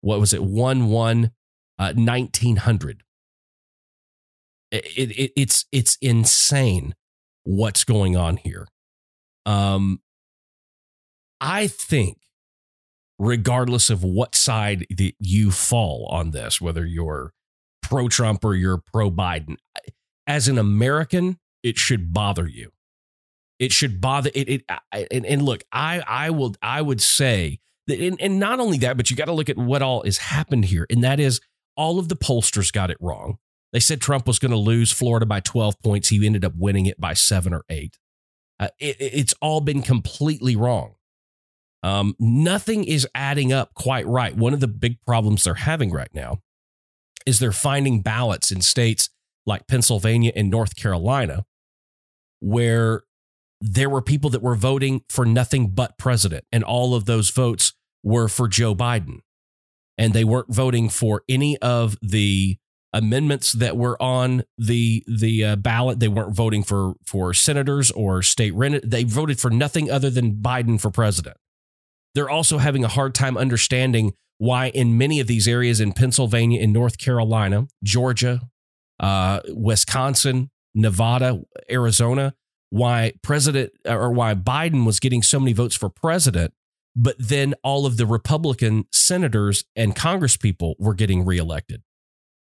what 0.00 0.20
was 0.20 0.32
it, 0.32 0.42
1 0.42 0.86
1, 0.88 1.30
uh, 1.78 1.92
1900. 1.94 3.02
It, 4.70 4.84
it, 4.96 5.32
it's, 5.36 5.64
it's 5.72 5.98
insane 6.00 6.94
what's 7.44 7.84
going 7.84 8.16
on 8.16 8.36
here. 8.36 8.68
Um, 9.46 10.00
I 11.40 11.66
think, 11.66 12.18
regardless 13.18 13.90
of 13.90 14.04
what 14.04 14.34
side 14.34 14.86
that 14.90 15.14
you 15.18 15.50
fall 15.50 16.06
on 16.10 16.30
this, 16.30 16.60
whether 16.60 16.86
you're 16.86 17.32
pro 17.82 18.08
Trump 18.08 18.44
or 18.44 18.54
you're 18.54 18.78
pro 18.78 19.10
Biden, 19.10 19.56
as 20.26 20.48
an 20.48 20.58
American, 20.58 21.38
it 21.62 21.76
should 21.76 22.12
bother 22.12 22.46
you. 22.46 22.70
It 23.58 23.72
should 23.72 24.00
bother 24.00 24.30
it. 24.34 24.48
it 24.48 24.64
and, 25.10 25.26
and 25.26 25.42
look, 25.42 25.62
I 25.72 26.02
I 26.06 26.30
will 26.30 26.54
I 26.62 26.80
would 26.80 27.00
say 27.00 27.58
and, 27.90 28.20
and 28.20 28.38
not 28.38 28.60
only 28.60 28.78
that, 28.78 28.96
but 28.96 29.10
you 29.10 29.16
got 29.16 29.26
to 29.26 29.32
look 29.32 29.48
at 29.48 29.56
what 29.56 29.82
all 29.82 30.02
has 30.04 30.18
happened 30.18 30.66
here, 30.66 30.86
and 30.90 31.02
that 31.04 31.20
is 31.20 31.40
all 31.76 31.98
of 31.98 32.08
the 32.08 32.16
pollsters 32.16 32.72
got 32.72 32.90
it 32.90 32.96
wrong. 33.00 33.38
They 33.72 33.80
said 33.80 34.00
Trump 34.00 34.26
was 34.26 34.38
going 34.38 34.50
to 34.50 34.56
lose 34.56 34.90
Florida 34.90 35.26
by 35.26 35.40
12 35.40 35.80
points. 35.82 36.08
He 36.08 36.24
ended 36.26 36.44
up 36.44 36.54
winning 36.56 36.86
it 36.86 37.00
by 37.00 37.14
seven 37.14 37.54
or 37.54 37.64
eight. 37.68 37.98
Uh, 38.58 38.68
it, 38.78 38.96
it's 38.98 39.34
all 39.40 39.60
been 39.60 39.80
completely 39.80 40.56
wrong. 40.56 40.94
Um, 41.82 42.14
nothing 42.18 42.84
is 42.84 43.06
adding 43.14 43.52
up 43.52 43.72
quite 43.74 44.06
right. 44.06 44.36
One 44.36 44.52
of 44.52 44.60
the 44.60 44.68
big 44.68 44.98
problems 45.06 45.44
they're 45.44 45.54
having 45.54 45.90
right 45.90 46.12
now 46.12 46.40
is 47.24 47.38
they're 47.38 47.52
finding 47.52 48.02
ballots 48.02 48.50
in 48.50 48.60
states 48.60 49.08
like 49.46 49.66
Pennsylvania 49.66 50.32
and 50.34 50.50
North 50.50 50.76
Carolina 50.76 51.44
where 52.40 53.04
there 53.60 53.90
were 53.90 54.02
people 54.02 54.30
that 54.30 54.42
were 54.42 54.54
voting 54.54 55.02
for 55.08 55.26
nothing 55.26 55.68
but 55.68 55.98
president, 55.98 56.44
and 56.50 56.64
all 56.64 56.94
of 56.94 57.04
those 57.04 57.30
votes 57.30 57.74
were 58.02 58.28
for 58.28 58.48
Joe 58.48 58.74
Biden. 58.74 59.20
And 59.98 60.14
they 60.14 60.24
weren't 60.24 60.52
voting 60.52 60.88
for 60.88 61.22
any 61.28 61.58
of 61.58 61.96
the 62.00 62.56
amendments 62.92 63.52
that 63.52 63.76
were 63.76 64.00
on 64.02 64.42
the 64.58 65.04
the 65.06 65.44
uh, 65.44 65.56
ballot. 65.56 66.00
They 66.00 66.08
weren't 66.08 66.34
voting 66.34 66.62
for 66.62 66.94
for 67.04 67.34
senators 67.34 67.90
or 67.90 68.22
state 68.22 68.54
rent. 68.54 68.88
They 68.88 69.04
voted 69.04 69.38
for 69.38 69.50
nothing 69.50 69.90
other 69.90 70.10
than 70.10 70.36
Biden 70.36 70.80
for 70.80 70.90
president. 70.90 71.36
They're 72.14 72.30
also 72.30 72.58
having 72.58 72.84
a 72.84 72.88
hard 72.88 73.14
time 73.14 73.36
understanding 73.36 74.14
why, 74.38 74.70
in 74.70 74.96
many 74.96 75.20
of 75.20 75.26
these 75.26 75.46
areas 75.46 75.80
in 75.80 75.92
Pennsylvania, 75.92 76.60
in 76.60 76.72
North 76.72 76.98
Carolina, 76.98 77.68
Georgia, 77.84 78.40
uh, 78.98 79.40
Wisconsin, 79.48 80.50
Nevada, 80.74 81.42
Arizona, 81.70 82.34
why 82.70 83.12
President 83.22 83.72
or 83.84 84.10
why 84.10 84.34
Biden 84.34 84.86
was 84.86 84.98
getting 84.98 85.22
so 85.22 85.38
many 85.38 85.52
votes 85.52 85.76
for 85.76 85.90
president, 85.90 86.54
but 86.96 87.16
then 87.18 87.54
all 87.62 87.86
of 87.86 87.96
the 87.96 88.06
Republican 88.06 88.86
senators 88.92 89.64
and 89.76 89.94
congresspeople 89.94 90.74
were 90.78 90.94
getting 90.94 91.24
reelected. 91.24 91.82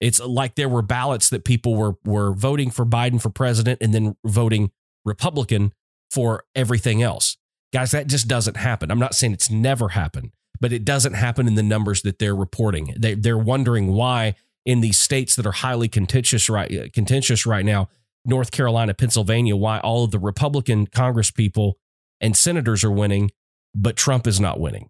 It's 0.02 0.20
like 0.20 0.56
there 0.56 0.70
were 0.70 0.82
ballots 0.82 1.30
that 1.30 1.46
people 1.46 1.76
were 1.76 1.96
were 2.04 2.34
voting 2.34 2.70
for 2.70 2.86
Biden 2.86 3.22
for 3.22 3.30
president 3.30 3.82
and 3.82 3.94
then 3.94 4.16
voting 4.26 4.72
Republican 5.06 5.74
for 6.12 6.44
everything 6.54 7.02
else. 7.02 7.38
Guys, 7.74 7.92
that 7.92 8.08
just 8.08 8.28
doesn't 8.28 8.58
happen. 8.58 8.92
I'm 8.92 9.00
not 9.00 9.16
saying 9.16 9.34
it's 9.34 9.50
never 9.50 9.90
happened, 9.90 10.32
but 10.60 10.74
it 10.74 10.86
doesn't 10.86 11.14
happen 11.14 11.48
in 11.48 11.56
the 11.56 11.64
numbers 11.64 12.02
that 12.04 12.20
they're 12.20 12.36
reporting. 12.36 12.94
They, 12.98 13.16
they're 13.16 13.38
wondering 13.38 13.94
why 13.94 14.36
in 14.66 14.82
these 14.82 14.98
states 14.98 15.36
that 15.36 15.46
are 15.46 15.52
highly 15.52 15.88
contentious 15.88 16.50
right 16.50 16.72
uh, 16.72 16.88
contentious 16.94 17.46
right 17.46 17.66
now, 17.66 17.90
North 18.26 18.52
Carolina, 18.52 18.94
Pennsylvania, 18.94 19.56
why 19.56 19.80
all 19.80 20.04
of 20.04 20.12
the 20.12 20.20
Republican 20.20 20.88
Congress 20.88 21.32
people 21.32 21.78
and 22.20 22.36
senators 22.36 22.84
are 22.84 22.92
winning, 22.92 23.32
but 23.76 23.96
Trump 23.98 24.26
is 24.26 24.40
not 24.40 24.60
winning 24.60 24.90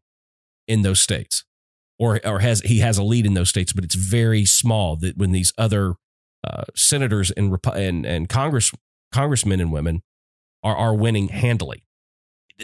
in 0.68 0.84
those 0.84 1.02
states 1.02 1.44
or 1.98 2.20
or 2.26 2.40
has 2.40 2.62
he 2.62 2.80
has 2.80 2.98
a 2.98 3.04
lead 3.04 3.26
in 3.26 3.34
those 3.34 3.50
states, 3.50 3.74
but 3.74 3.84
it's 3.84 3.96
very 3.96 4.46
small. 4.46 4.96
That 4.96 5.18
when 5.18 5.32
these 5.32 5.54
other 5.58 5.96
uh, 6.44 6.64
senators 6.76 7.32
and 7.32 7.58
and 7.74 8.06
and 8.06 8.30
Congress 8.30 8.72
congressmen 9.12 9.60
and 9.60 9.72
women 9.72 10.02
are 10.64 10.76
are 10.76 10.94
winning 10.94 11.30
handily, 11.30 11.86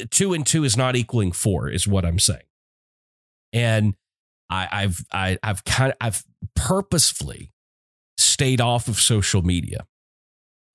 two 0.10 0.34
and 0.34 0.46
two 0.46 0.64
is 0.64 0.76
not 0.76 0.96
equaling 0.96 1.32
four, 1.32 1.70
is 1.70 1.88
what 1.88 2.06
I'm 2.06 2.20
saying. 2.20 2.42
And 3.54 3.96
I, 4.50 4.68
I've 4.72 5.06
I, 5.12 5.38
I've 5.42 5.64
kind 5.64 5.92
of 5.92 5.98
I've 6.02 6.24
purposefully 6.56 7.52
stayed 8.18 8.62
off 8.62 8.88
of 8.88 8.98
social 8.98 9.42
media 9.42 9.86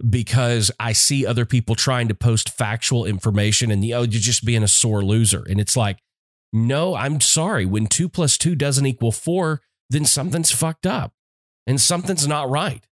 because 0.09 0.71
I 0.79 0.93
see 0.93 1.25
other 1.27 1.47
people 1.47 1.75
trying 1.75 2.09
to 2.09 2.15
post 2.15 2.51
factual 2.51 3.05
information 3.05 3.71
and 3.71 3.83
the 3.83 3.95
oh 3.95 4.03
you're 4.03 4.21
just 4.21 4.45
being 4.45 4.63
a 4.63 4.69
sore 4.69 5.03
loser, 5.03 5.45
and 5.49 5.61
it's 5.61 5.77
like 5.77 5.99
no, 6.53 6.95
I'm 6.95 7.21
sorry. 7.21 7.67
When 7.67 7.87
two 7.87 8.09
plus 8.09 8.39
two 8.39 8.55
doesn't 8.55 8.87
equal 8.87 9.13
four, 9.13 9.61
then 9.91 10.05
something's 10.05 10.51
fucked 10.51 10.87
up 10.87 11.13
and 11.67 11.81
something's 11.81 12.27
not 12.27 12.49
right. 12.49 12.87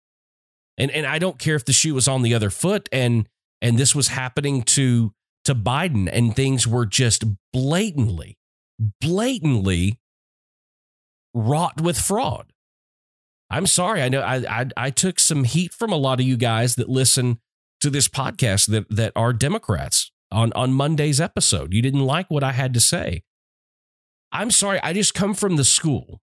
And 0.77 0.91
and 0.91 1.05
I 1.05 1.19
don't 1.19 1.39
care 1.39 1.55
if 1.55 1.65
the 1.65 1.73
shoe 1.73 1.93
was 1.93 2.07
on 2.07 2.23
the 2.23 2.33
other 2.33 2.49
foot 2.49 2.89
and 2.91 3.27
and 3.61 3.77
this 3.77 3.95
was 3.95 4.09
happening 4.09 4.63
to 4.63 5.13
to 5.45 5.55
Biden 5.55 6.09
and 6.11 6.35
things 6.35 6.67
were 6.67 6.85
just 6.85 7.23
blatantly, 7.51 8.37
blatantly 9.01 9.99
wrought 11.33 11.81
with 11.81 11.97
fraud. 11.97 12.52
I'm 13.53 13.67
sorry. 13.67 14.01
I 14.01 14.09
know 14.09 14.21
I, 14.21 14.61
I 14.61 14.65
I 14.75 14.89
took 14.89 15.19
some 15.19 15.43
heat 15.43 15.73
from 15.73 15.91
a 15.91 15.95
lot 15.95 16.19
of 16.19 16.25
you 16.25 16.37
guys 16.37 16.73
that 16.75 16.89
listen 16.89 17.39
to 17.81 17.91
this 17.91 18.07
podcast 18.07 18.65
that 18.69 18.89
that 18.89 19.11
are 19.15 19.31
Democrats 19.31 20.11
on 20.31 20.51
on 20.53 20.73
Monday's 20.73 21.21
episode. 21.21 21.71
You 21.71 21.83
didn't 21.83 22.03
like 22.03 22.31
what 22.31 22.43
I 22.43 22.51
had 22.53 22.73
to 22.73 22.79
say. 22.79 23.21
I'm 24.31 24.49
sorry, 24.49 24.79
I 24.81 24.93
just 24.93 25.13
come 25.13 25.35
from 25.35 25.57
the 25.57 25.63
school 25.63 26.19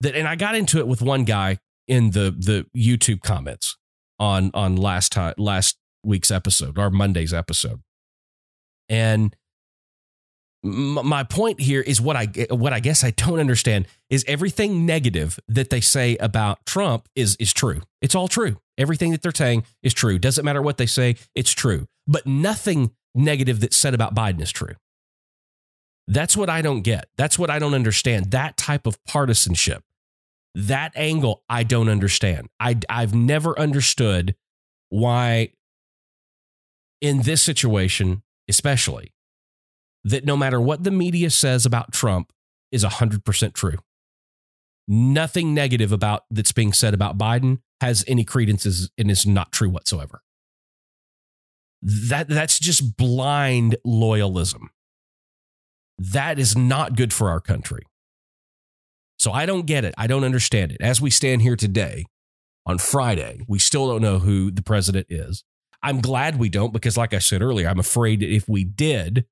that, 0.00 0.16
and 0.16 0.26
I 0.26 0.34
got 0.34 0.56
into 0.56 0.78
it 0.78 0.88
with 0.88 1.00
one 1.00 1.22
guy 1.22 1.58
in 1.86 2.10
the 2.10 2.34
the 2.36 2.66
YouTube 2.76 3.20
comments 3.20 3.76
on 4.18 4.50
on 4.54 4.74
last 4.74 5.12
time 5.12 5.34
last 5.38 5.78
week's 6.02 6.32
episode 6.32 6.76
or 6.76 6.90
Monday's 6.90 7.32
episode, 7.32 7.80
and 8.88 9.36
my 10.64 11.24
point 11.24 11.60
here 11.60 11.82
is 11.82 12.00
what 12.00 12.16
I 12.16 12.26
what 12.50 12.72
I 12.72 12.80
guess 12.80 13.04
I 13.04 13.10
don't 13.10 13.38
understand 13.38 13.86
is 14.08 14.24
everything 14.26 14.86
negative 14.86 15.38
that 15.46 15.68
they 15.68 15.80
say 15.80 16.16
about 16.16 16.64
Trump 16.64 17.06
is 17.14 17.36
is 17.36 17.52
true. 17.52 17.82
It's 18.00 18.14
all 18.14 18.28
true. 18.28 18.56
Everything 18.78 19.12
that 19.12 19.22
they're 19.22 19.32
saying 19.34 19.64
is 19.82 19.92
true. 19.92 20.18
Doesn't 20.18 20.44
matter 20.44 20.62
what 20.62 20.78
they 20.78 20.86
say, 20.86 21.16
it's 21.34 21.52
true. 21.52 21.86
But 22.06 22.26
nothing 22.26 22.92
negative 23.14 23.60
that's 23.60 23.76
said 23.76 23.94
about 23.94 24.14
Biden 24.14 24.40
is 24.40 24.50
true. 24.50 24.74
That's 26.08 26.36
what 26.36 26.50
I 26.50 26.62
don't 26.62 26.82
get. 26.82 27.08
That's 27.16 27.38
what 27.38 27.50
I 27.50 27.58
don't 27.58 27.74
understand. 27.74 28.30
That 28.30 28.56
type 28.56 28.86
of 28.86 29.02
partisanship, 29.04 29.82
that 30.54 30.92
angle, 30.96 31.42
I 31.48 31.62
don't 31.62 31.88
understand. 31.88 32.48
I, 32.58 32.78
I've 32.88 33.14
never 33.14 33.58
understood 33.58 34.34
why, 34.90 35.52
in 37.00 37.22
this 37.22 37.42
situation, 37.42 38.22
especially, 38.48 39.12
that 40.04 40.24
no 40.24 40.36
matter 40.36 40.60
what 40.60 40.84
the 40.84 40.90
media 40.90 41.30
says 41.30 41.64
about 41.64 41.92
Trump 41.92 42.32
is 42.70 42.84
100% 42.84 43.54
true. 43.54 43.78
Nothing 44.86 45.54
negative 45.54 45.92
about 45.92 46.24
that's 46.30 46.52
being 46.52 46.72
said 46.72 46.92
about 46.92 47.16
Biden 47.16 47.60
has 47.80 48.04
any 48.06 48.24
credence 48.24 48.90
and 48.98 49.10
is 49.10 49.26
not 49.26 49.50
true 49.50 49.70
whatsoever. 49.70 50.22
That 51.80 52.28
that's 52.28 52.58
just 52.58 52.96
blind 52.96 53.76
loyalism. 53.86 54.68
That 55.98 56.38
is 56.38 56.56
not 56.56 56.96
good 56.96 57.12
for 57.12 57.30
our 57.30 57.40
country. 57.40 57.82
So 59.18 59.32
I 59.32 59.46
don't 59.46 59.66
get 59.66 59.84
it. 59.84 59.94
I 59.96 60.06
don't 60.06 60.24
understand 60.24 60.72
it. 60.72 60.78
As 60.80 61.00
we 61.00 61.10
stand 61.10 61.42
here 61.42 61.56
today 61.56 62.04
on 62.66 62.78
Friday, 62.78 63.40
we 63.46 63.58
still 63.58 63.88
don't 63.88 64.02
know 64.02 64.18
who 64.18 64.50
the 64.50 64.62
president 64.62 65.06
is. 65.08 65.44
I'm 65.82 66.00
glad 66.00 66.38
we 66.38 66.48
don't 66.48 66.72
because, 66.72 66.96
like 66.96 67.14
I 67.14 67.18
said 67.18 67.42
earlier, 67.42 67.68
I'm 67.68 67.78
afraid 67.78 68.22
if 68.22 68.48
we 68.48 68.64
did, 68.64 69.26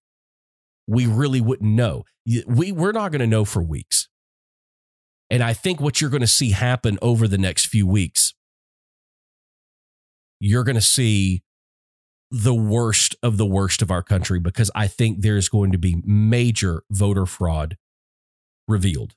we 0.87 1.07
really 1.07 1.41
wouldn't 1.41 1.71
know. 1.71 2.05
We, 2.47 2.73
we're 2.73 2.93
not 2.93 3.13
going 3.13 3.21
to 3.21 3.27
know 3.27 3.45
for 3.45 3.63
weeks. 3.63 4.09
And 5.31 5.43
I 5.43 5.55
think 5.55 5.81
what 5.81 6.01
you're 6.01 6.11
going 6.11 6.21
to 6.21 6.27
see 6.27 6.51
happen 6.51 6.99
over 7.01 7.27
the 7.27 7.39
next 7.39 7.67
few 7.67 7.87
weeks, 7.87 8.35
you're 10.41 10.65
going 10.65 10.77
to 10.77 10.81
see 10.81 11.43
the 12.31 12.55
worst 12.55 13.15
of 13.23 13.37
the 13.37 13.47
worst 13.47 13.83
of 13.83 13.91
our 13.91 14.03
country 14.03 14.41
because 14.41 14.71
I 14.75 14.89
think 14.89 15.21
there's 15.21 15.49
going 15.49 15.71
to 15.73 15.79
be 15.79 16.03
major 16.05 16.83
voter 16.91 17.27
fraud 17.27 17.77
revealed. 18.67 19.15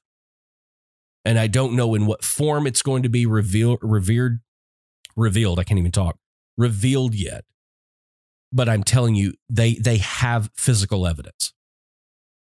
And 1.24 1.40
I 1.40 1.48
don't 1.48 1.76
know 1.76 1.96
in 1.96 2.06
what 2.06 2.24
form 2.24 2.68
it's 2.68 2.82
going 2.82 3.04
to 3.04 3.10
be 3.10 3.26
revealed, 3.26 3.80
revered, 3.82 4.42
revealed. 5.16 5.60
I 5.60 5.64
can't 5.64 5.80
even 5.80 5.92
talk, 5.92 6.18
revealed 6.58 7.16
yet. 7.16 7.46
But 8.54 8.70
I'm 8.70 8.84
telling 8.84 9.16
you, 9.16 9.34
they 9.50 9.74
they 9.74 9.98
have 9.98 10.50
physical 10.56 11.08
evidence. 11.08 11.55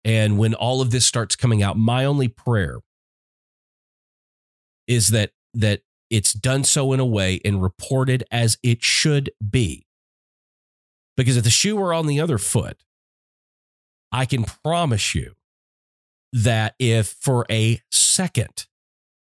And 0.07 0.39
when 0.39 0.55
all 0.55 0.81
of 0.81 0.93
this 0.93 1.05
starts 1.05 1.35
coming 1.35 1.65
out, 1.65 1.77
my 1.77 2.05
only 2.05 2.29
prayer 2.29 2.79
is 4.87 5.09
that 5.09 5.33
that 5.53 5.81
it's 6.11 6.33
done 6.33 6.63
so 6.63 6.93
in 6.93 7.01
a 7.01 7.05
way 7.05 7.41
and 7.45 7.61
reported 7.61 8.23
as 8.31 8.57
it 8.63 8.85
should 8.85 9.31
be. 9.51 9.85
Because 11.17 11.37
if 11.37 11.43
the 11.43 11.51
shoe 11.51 11.75
were 11.75 11.93
on 11.93 12.07
the 12.07 12.21
other 12.21 12.39
foot, 12.39 12.85
I 14.13 14.27
can 14.27 14.45
promise 14.45 15.13
you 15.13 15.33
that 16.33 16.77
if 16.79 17.17
for 17.21 17.45
a 17.51 17.81
second 17.91 18.67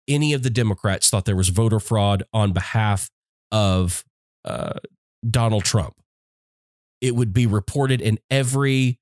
any 0.07 0.35
of 0.35 0.43
the 0.43 0.51
Democrats 0.51 1.09
thought 1.09 1.25
there 1.25 1.35
was 1.35 1.49
voter 1.49 1.81
fraud 1.81 2.25
on 2.35 2.53
behalf 2.53 3.09
of 3.51 4.05
uh, 4.45 4.81
Donald 5.29 5.65
Trump, 5.65 5.95
it 7.01 7.15
would 7.15 7.33
be 7.33 7.47
reported 7.47 8.03
in 8.03 8.19
every 8.31 8.99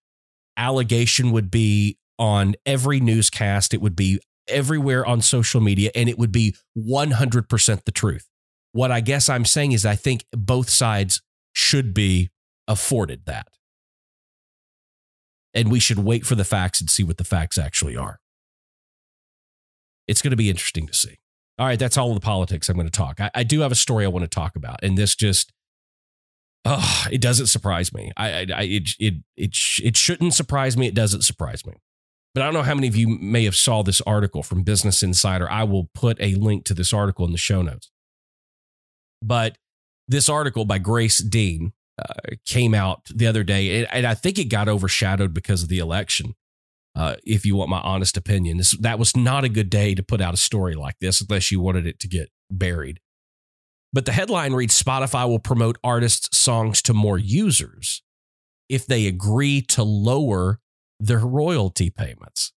allegation 0.56 1.32
would 1.32 1.50
be 1.50 1.98
on 2.18 2.54
every 2.66 3.00
newscast. 3.00 3.74
It 3.74 3.80
would 3.80 3.96
be 3.96 4.20
everywhere 4.48 5.04
on 5.06 5.20
social 5.20 5.60
media 5.60 5.90
and 5.94 6.08
it 6.08 6.18
would 6.18 6.32
be 6.32 6.54
100% 6.76 7.84
the 7.84 7.92
truth. 7.92 8.28
What 8.72 8.90
I 8.90 9.00
guess 9.00 9.28
I'm 9.28 9.44
saying 9.44 9.72
is 9.72 9.84
I 9.84 9.96
think 9.96 10.24
both 10.32 10.68
sides 10.68 11.20
should 11.52 11.94
be 11.94 12.30
afforded 12.66 13.26
that. 13.26 13.48
And 15.54 15.70
we 15.70 15.80
should 15.80 15.98
wait 15.98 16.24
for 16.24 16.34
the 16.34 16.44
facts 16.44 16.80
and 16.80 16.88
see 16.88 17.04
what 17.04 17.18
the 17.18 17.24
facts 17.24 17.58
actually 17.58 17.96
are. 17.96 18.18
It's 20.08 20.22
going 20.22 20.30
to 20.30 20.36
be 20.36 20.48
interesting 20.48 20.86
to 20.86 20.94
see. 20.94 21.16
All 21.58 21.66
right, 21.66 21.78
that's 21.78 21.98
all 21.98 22.08
of 22.08 22.14
the 22.14 22.24
politics 22.24 22.68
I'm 22.68 22.76
going 22.76 22.86
to 22.86 22.90
talk. 22.90 23.20
I, 23.20 23.30
I 23.34 23.44
do 23.44 23.60
have 23.60 23.70
a 23.70 23.76
story 23.76 24.04
I 24.04 24.08
want 24.08 24.24
to 24.24 24.28
talk 24.28 24.56
about, 24.56 24.80
and 24.82 24.96
this 24.96 25.14
just, 25.14 25.52
oh, 26.64 27.06
it 27.10 27.20
doesn't 27.20 27.46
surprise 27.46 27.92
me. 27.92 28.12
I, 28.16 28.28
I, 28.30 28.46
I 28.54 28.62
it, 28.62 28.90
it, 28.98 29.14
it, 29.36 29.56
it 29.82 29.96
shouldn't 29.96 30.34
surprise 30.34 30.76
me. 30.76 30.86
It 30.86 30.94
doesn't 30.94 31.22
surprise 31.22 31.64
me. 31.66 31.74
But 32.34 32.42
I 32.42 32.44
don't 32.46 32.54
know 32.54 32.62
how 32.62 32.74
many 32.74 32.88
of 32.88 32.96
you 32.96 33.08
may 33.08 33.44
have 33.44 33.56
saw 33.56 33.82
this 33.82 34.00
article 34.02 34.42
from 34.42 34.62
Business 34.62 35.02
Insider. 35.02 35.50
I 35.50 35.64
will 35.64 35.90
put 35.94 36.16
a 36.20 36.34
link 36.34 36.64
to 36.64 36.74
this 36.74 36.92
article 36.92 37.26
in 37.26 37.32
the 37.32 37.38
show 37.38 37.60
notes. 37.60 37.90
But 39.20 39.58
this 40.08 40.28
article 40.28 40.64
by 40.64 40.78
Grace 40.78 41.18
Dean 41.18 41.72
uh, 41.98 42.36
came 42.46 42.74
out 42.74 43.02
the 43.14 43.26
other 43.26 43.44
day, 43.44 43.80
and, 43.80 43.88
and, 43.92 44.06
I 44.06 44.14
think 44.14 44.38
it 44.38 44.46
got 44.46 44.68
overshadowed 44.68 45.34
because 45.34 45.62
of 45.62 45.68
the 45.68 45.78
election. 45.78 46.34
Uh, 46.96 47.16
if 47.24 47.44
you 47.44 47.54
want 47.54 47.70
my 47.70 47.80
honest 47.80 48.16
opinion, 48.16 48.56
this, 48.56 48.72
that 48.78 48.98
was 48.98 49.14
not 49.14 49.44
a 49.44 49.48
good 49.48 49.70
day 49.70 49.94
to 49.94 50.02
put 50.02 50.20
out 50.20 50.34
a 50.34 50.38
story 50.38 50.74
like 50.74 50.96
this 51.00 51.20
unless 51.20 51.50
you 51.50 51.60
wanted 51.60 51.86
it 51.86 52.00
to 52.00 52.08
get 52.08 52.30
buried. 52.50 52.98
But 53.92 54.06
the 54.06 54.12
headline 54.12 54.54
reads 54.54 54.80
Spotify 54.80 55.28
will 55.28 55.38
promote 55.38 55.76
artists' 55.84 56.36
songs 56.36 56.80
to 56.82 56.94
more 56.94 57.18
users 57.18 58.02
if 58.68 58.86
they 58.86 59.06
agree 59.06 59.60
to 59.60 59.82
lower 59.82 60.60
their 60.98 61.18
royalty 61.18 61.90
payments. 61.90 62.52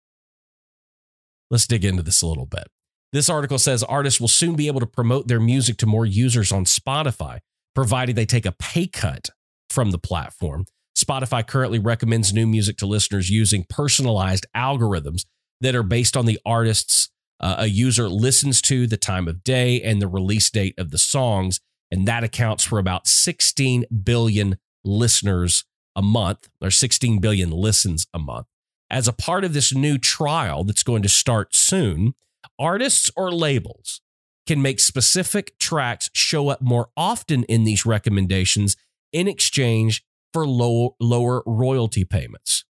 Let's 1.50 1.66
dig 1.66 1.84
into 1.84 2.02
this 2.02 2.22
a 2.22 2.26
little 2.26 2.46
bit. 2.46 2.68
This 3.12 3.28
article 3.28 3.58
says 3.58 3.82
artists 3.82 4.20
will 4.20 4.28
soon 4.28 4.56
be 4.56 4.66
able 4.66 4.80
to 4.80 4.86
promote 4.86 5.28
their 5.28 5.40
music 5.40 5.76
to 5.78 5.86
more 5.86 6.06
users 6.06 6.52
on 6.52 6.64
Spotify, 6.64 7.38
provided 7.74 8.16
they 8.16 8.26
take 8.26 8.46
a 8.46 8.52
pay 8.52 8.86
cut 8.86 9.30
from 9.70 9.90
the 9.90 9.98
platform. 9.98 10.64
Spotify 10.96 11.46
currently 11.46 11.78
recommends 11.78 12.32
new 12.32 12.46
music 12.46 12.78
to 12.78 12.86
listeners 12.86 13.30
using 13.30 13.66
personalized 13.68 14.46
algorithms 14.56 15.24
that 15.60 15.74
are 15.74 15.82
based 15.82 16.16
on 16.16 16.26
the 16.26 16.40
artist's 16.44 17.10
uh, 17.40 17.56
a 17.58 17.66
user 17.66 18.08
listens 18.08 18.62
to, 18.62 18.86
the 18.86 18.96
time 18.96 19.28
of 19.28 19.44
day, 19.44 19.80
and 19.82 20.00
the 20.00 20.08
release 20.08 20.50
date 20.50 20.74
of 20.78 20.90
the 20.90 20.98
songs. 20.98 21.60
And 21.90 22.06
that 22.08 22.24
accounts 22.24 22.64
for 22.64 22.78
about 22.78 23.06
16 23.06 23.84
billion 24.02 24.58
listeners 24.84 25.64
a 25.94 26.02
month, 26.02 26.48
or 26.60 26.70
16 26.70 27.20
billion 27.20 27.50
listens 27.50 28.06
a 28.12 28.18
month. 28.18 28.46
As 28.90 29.08
a 29.08 29.12
part 29.12 29.44
of 29.44 29.52
this 29.52 29.74
new 29.74 29.98
trial 29.98 30.62
that's 30.64 30.82
going 30.82 31.02
to 31.02 31.08
start 31.08 31.54
soon, 31.54 32.14
artists 32.58 33.10
or 33.16 33.32
labels 33.32 34.00
can 34.46 34.62
make 34.62 34.78
specific 34.78 35.58
tracks 35.58 36.08
show 36.12 36.48
up 36.48 36.62
more 36.62 36.90
often 36.96 37.42
in 37.44 37.64
these 37.64 37.84
recommendations 37.84 38.76
in 39.12 39.26
exchange 39.26 40.04
for 40.32 40.46
low, 40.46 40.94
lower 41.00 41.42
royalty 41.46 42.04
payments. 42.04 42.65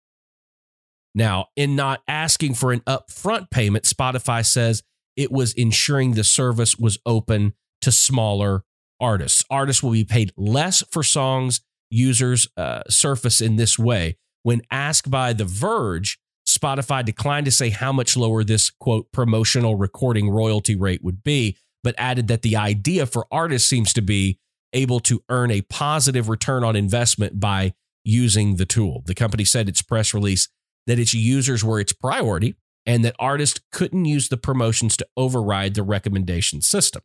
Now, 1.15 1.47
in 1.55 1.77
not 1.77 2.03
asking 2.09 2.55
for 2.55 2.73
an 2.73 2.81
upfront 2.81 3.51
payment, 3.51 3.85
Spotify 3.85 4.45
says 4.45 4.83
it 5.17 5.31
was 5.31 5.53
ensuring 5.53 6.13
the 6.13 6.25
service 6.25 6.77
was 6.77 6.99
open 7.07 7.55
to 7.83 7.93
smaller 7.93 8.65
artists. 9.01 9.45
Artists 9.51 9.83
will 9.83 9.93
be 9.93 10.05
paid 10.05 10.33
less 10.37 10.83
for 10.91 11.03
songs 11.03 11.61
users 11.91 12.49
uh, 12.57 12.83
surface 12.89 13.41
in 13.41 13.57
this 13.57 13.79
way. 13.79 14.17
When 14.43 14.63
asked 14.71 15.11
by 15.11 15.33
The 15.33 15.45
Verge, 15.45 16.19
Spotify 16.47 17.05
declined 17.05 17.47
to 17.47 17.53
say 17.53 17.71
how 17.71 17.93
much 17.93 18.17
lower 18.17 18.45
this 18.45 18.71
quote 18.71 19.11
promotional 19.13 19.77
recording 19.77 20.29
royalty 20.29 20.77
rate 20.77 21.03
would 21.03 21.23
be, 21.23 21.57
but 21.83 21.95
added 21.97 22.29
that 22.29 22.43
the 22.43 22.57
idea 22.57 23.07
for 23.07 23.27
artists 23.31 23.69
seems 23.69 23.93
to 23.95 24.03
be 24.03 24.39
able 24.73 25.01
to 25.01 25.23
earn 25.29 25.51
a 25.51 25.63
positive 25.63 26.29
return 26.29 26.65
on 26.65 26.77
investment 26.77 27.39
by 27.39 27.73
using 28.05 28.57
the 28.57 28.67
tool. 28.67 29.03
The 29.07 29.15
company 29.15 29.45
said 29.45 29.69
its 29.69 29.81
press 29.81 30.13
release 30.13 30.49
that 30.87 30.99
its 30.99 31.15
users 31.15 31.65
were 31.65 31.81
its 31.81 31.93
priority 31.93 32.55
and 32.87 33.05
that 33.05 33.17
artists 33.19 33.61
couldn't 33.73 34.05
use 34.05 34.29
the 34.29 34.37
promotions 34.37 34.97
to 34.97 35.07
override 35.17 35.75
the 35.75 35.83
recommendation 35.83 36.61
system, 36.61 37.03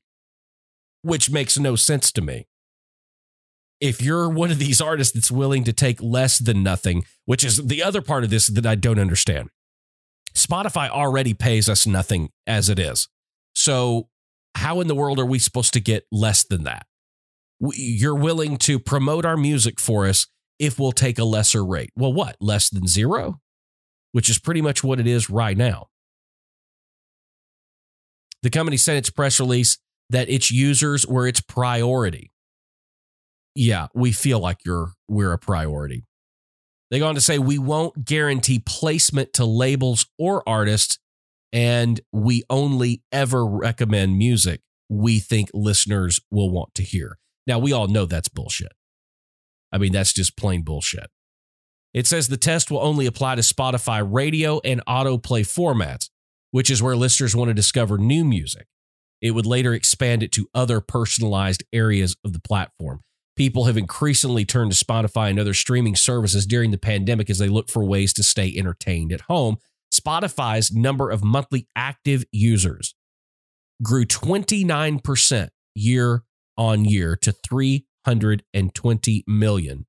which 1.01 1.31
makes 1.31 1.57
no 1.57 1.75
sense 1.75 2.11
to 2.11 2.21
me. 2.21 2.47
If 3.79 4.01
you're 4.01 4.29
one 4.29 4.51
of 4.51 4.59
these 4.59 4.81
artists 4.81 5.13
that's 5.13 5.31
willing 5.31 5.63
to 5.63 5.71
take 5.71 6.01
less 6.01 6.37
than 6.37 6.63
nothing, 6.63 7.05
which 7.25 7.45
is 7.45 7.57
the 7.65 7.81
other 7.81 8.01
part 8.01 8.25
of 8.25 8.29
this 8.29 8.47
that 8.47 8.65
I 8.65 8.75
don't 8.75 8.99
understand, 8.99 9.49
Spotify 10.33 10.89
already 10.89 11.33
pays 11.33 11.69
us 11.69 11.87
nothing 11.87 12.29
as 12.45 12.69
it 12.69 12.77
is. 12.77 13.07
So, 13.55 14.09
how 14.55 14.81
in 14.81 14.87
the 14.87 14.95
world 14.95 15.19
are 15.19 15.25
we 15.25 15.39
supposed 15.39 15.73
to 15.73 15.79
get 15.79 16.05
less 16.11 16.43
than 16.43 16.63
that? 16.65 16.85
you're 17.59 18.15
willing 18.15 18.57
to 18.57 18.79
promote 18.79 19.25
our 19.25 19.37
music 19.37 19.79
for 19.79 20.07
us 20.07 20.27
if 20.57 20.79
we'll 20.79 20.91
take 20.91 21.19
a 21.19 21.23
lesser 21.23 21.65
rate. 21.65 21.91
Well, 21.95 22.13
what? 22.13 22.37
Less 22.39 22.69
than 22.69 22.87
zero? 22.87 23.39
Which 24.12 24.30
is 24.30 24.39
pretty 24.39 24.62
much 24.62 24.84
what 24.84 25.00
it 25.00 25.08
is 25.08 25.30
right 25.30 25.58
now. 25.58 25.88
The 28.41 28.50
company 28.50 28.78
said 28.78 28.98
its 28.98 29.10
press 29.10 29.39
release 29.39 29.78
that 30.10 30.30
its 30.30 30.52
users 30.52 31.06
were 31.06 31.28
its 31.28 31.41
priority. 31.41 32.32
Yeah, 33.56 33.88
we 33.93 34.12
feel 34.12 34.39
like 34.39 34.60
you're 34.65 34.93
we're 35.08 35.34
a 35.34 35.38
priority. 35.38 36.06
They 36.89 37.00
go 37.00 37.08
on 37.08 37.15
to 37.15 37.22
say 37.22 37.38
we 37.38 37.60
won't 37.60 38.06
guarantee 38.06 38.63
placement 38.65 39.34
to 39.34 39.45
labels 39.45 40.08
or 40.17 40.48
artists, 40.48 40.98
and 41.52 42.00
we 42.12 42.43
only 42.50 43.04
ever 43.12 43.45
recommend 43.45 44.17
music 44.17 44.62
we 44.89 45.19
think 45.19 45.50
listeners 45.54 46.19
will 46.32 46.50
want 46.50 46.74
to 46.76 46.84
hear. 46.84 47.17
Now, 47.45 47.60
we 47.60 47.72
all 47.72 47.88
know 47.88 48.06
that's 48.06 48.28
bullshit. 48.28 48.74
I 49.72 49.78
mean, 49.78 49.91
that's 49.91 50.13
just 50.13 50.36
plain 50.36 50.63
bullshit. 50.63 51.12
It 51.93 52.06
says 52.06 52.28
the 52.28 52.38
test 52.38 52.69
will 52.69 52.82
only 52.82 53.06
apply 53.06 53.36
to 53.36 53.41
Spotify 53.41 54.08
radio 54.08 54.60
and 54.63 54.82
autoplay 54.88 55.41
formats, 55.41 56.10
which 56.52 56.69
is 56.69 56.84
where 56.84 56.95
listeners 56.95 57.36
want 57.36 57.49
to 57.49 57.54
discover 57.54 57.97
new 57.97 58.23
music. 58.23 58.67
It 59.21 59.32
would 59.32 59.45
later 59.45 59.73
expand 59.73 60.23
it 60.23 60.32
to 60.34 60.47
other 60.54 60.82
personalized 60.82 61.63
areas 61.73 62.15
of 62.23 62.34
the 62.34 62.39
platform. 62.39 63.02
People 63.36 63.65
have 63.65 63.78
increasingly 63.78 64.45
turned 64.45 64.71
to 64.71 64.86
Spotify 64.86 65.30
and 65.30 65.39
other 65.39 65.54
streaming 65.54 65.95
services 65.95 66.45
during 66.45 66.71
the 66.71 66.78
pandemic 66.78 67.30
as 67.30 67.39
they 67.39 67.47
look 67.47 67.69
for 67.69 67.84
ways 67.84 68.13
to 68.13 68.23
stay 68.23 68.54
entertained 68.56 69.12
at 69.12 69.21
home. 69.21 69.58
Spotify's 69.93 70.71
number 70.71 71.10
of 71.10 71.23
monthly 71.23 71.67
active 71.75 72.25
users 72.32 72.95
grew 73.82 74.06
29% 74.06 75.49
year 75.73 76.23
on 76.58 76.86
year 76.86 77.15
to 77.15 77.32
320 77.32 79.23
million 79.25 79.86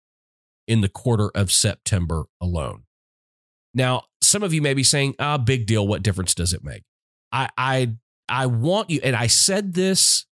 in 0.66 0.80
the 0.80 0.88
quarter 0.88 1.30
of 1.34 1.50
September 1.50 2.24
alone. 2.40 2.84
Now, 3.74 4.04
some 4.20 4.42
of 4.42 4.52
you 4.52 4.62
may 4.62 4.74
be 4.74 4.82
saying, 4.82 5.14
"Ah, 5.18 5.38
big 5.38 5.66
deal. 5.66 5.86
What 5.86 6.02
difference 6.02 6.34
does 6.34 6.52
it 6.52 6.64
make?" 6.64 6.82
I 7.32 7.48
I 7.56 7.94
I 8.28 8.46
want 8.46 8.90
you, 8.90 9.00
and 9.02 9.14
I 9.14 9.26
said 9.26 9.74
this 9.74 10.26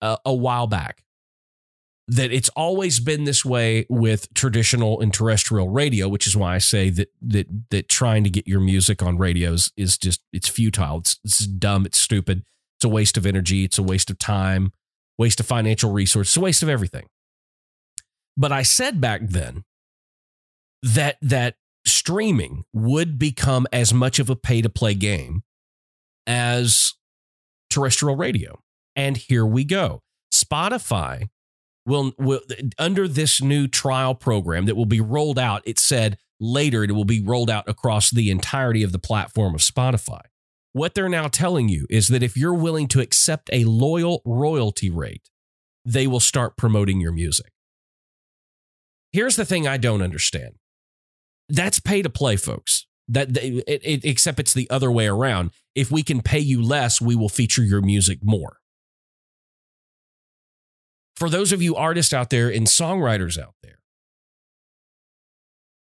uh, 0.00 0.16
a 0.24 0.34
while 0.34 0.66
back 0.66 1.02
that 2.08 2.32
it's 2.32 2.48
always 2.50 3.00
been 3.00 3.24
this 3.24 3.44
way 3.44 3.84
with 3.88 4.32
traditional 4.32 5.00
and 5.00 5.12
terrestrial 5.12 5.68
radio, 5.68 6.08
which 6.08 6.28
is 6.28 6.36
why 6.36 6.54
I 6.54 6.58
say 6.58 6.90
that 6.90 7.08
that 7.22 7.70
that 7.70 7.88
trying 7.88 8.22
to 8.24 8.30
get 8.30 8.46
your 8.46 8.60
music 8.60 9.02
on 9.02 9.18
radios 9.18 9.72
is 9.76 9.98
just 9.98 10.22
it's 10.32 10.48
futile. 10.48 10.98
It's, 10.98 11.18
it's 11.24 11.46
dumb. 11.46 11.84
It's 11.86 11.98
stupid. 11.98 12.44
It's 12.78 12.84
a 12.84 12.88
waste 12.88 13.16
of 13.16 13.26
energy. 13.26 13.64
It's 13.64 13.78
a 13.78 13.82
waste 13.82 14.10
of 14.10 14.18
time 14.18 14.72
waste 15.18 15.40
of 15.40 15.46
financial 15.46 15.92
resources, 15.92 16.36
a 16.36 16.40
waste 16.40 16.62
of 16.62 16.68
everything. 16.68 17.06
But 18.36 18.52
I 18.52 18.62
said 18.62 19.00
back 19.00 19.22
then 19.24 19.64
that 20.82 21.16
that 21.22 21.56
streaming 21.86 22.64
would 22.72 23.18
become 23.18 23.66
as 23.72 23.94
much 23.94 24.18
of 24.18 24.28
a 24.28 24.36
pay 24.36 24.60
to 24.62 24.68
play 24.68 24.94
game 24.94 25.42
as 26.26 26.94
terrestrial 27.70 28.16
radio. 28.16 28.60
And 28.94 29.16
here 29.16 29.46
we 29.46 29.64
go. 29.64 30.02
Spotify 30.32 31.28
will, 31.86 32.12
will 32.18 32.40
under 32.78 33.06
this 33.08 33.40
new 33.40 33.68
trial 33.68 34.14
program 34.14 34.66
that 34.66 34.74
will 34.74 34.86
be 34.86 35.00
rolled 35.00 35.38
out, 35.38 35.62
it 35.64 35.78
said 35.78 36.18
later 36.40 36.84
it 36.84 36.92
will 36.92 37.04
be 37.04 37.22
rolled 37.22 37.48
out 37.48 37.68
across 37.68 38.10
the 38.10 38.30
entirety 38.30 38.82
of 38.82 38.92
the 38.92 38.98
platform 38.98 39.54
of 39.54 39.60
Spotify. 39.60 40.22
What 40.72 40.94
they're 40.94 41.08
now 41.08 41.28
telling 41.28 41.68
you 41.68 41.86
is 41.88 42.08
that 42.08 42.22
if 42.22 42.36
you're 42.36 42.52
willing 42.52 42.88
to 42.88 43.00
accept 43.00 43.48
a 43.52 43.64
loyal 43.64 44.20
royalty 44.26 44.90
rate, 44.90 45.30
they 45.86 46.06
will 46.06 46.20
start 46.20 46.56
promoting 46.58 47.00
your 47.00 47.12
music. 47.12 47.52
Here's 49.12 49.36
the 49.36 49.44
thing 49.44 49.66
I 49.66 49.76
don't 49.76 50.02
understand. 50.02 50.54
That's 51.48 51.80
pay 51.80 52.02
to 52.02 52.10
play, 52.10 52.36
folks. 52.36 52.86
That 53.08 53.36
it, 53.36 53.64
it, 53.68 54.04
except 54.04 54.40
it's 54.40 54.52
the 54.52 54.68
other 54.68 54.90
way 54.90 55.06
around. 55.06 55.52
If 55.74 55.92
we 55.92 56.02
can 56.02 56.22
pay 56.22 56.40
you 56.40 56.60
less, 56.60 57.00
we 57.00 57.14
will 57.14 57.28
feature 57.28 57.62
your 57.62 57.80
music 57.80 58.18
more. 58.22 58.58
For 61.14 61.30
those 61.30 61.52
of 61.52 61.62
you 61.62 61.76
artists 61.76 62.12
out 62.12 62.30
there 62.30 62.48
and 62.50 62.66
songwriters 62.66 63.38
out 63.38 63.54
there, 63.62 63.78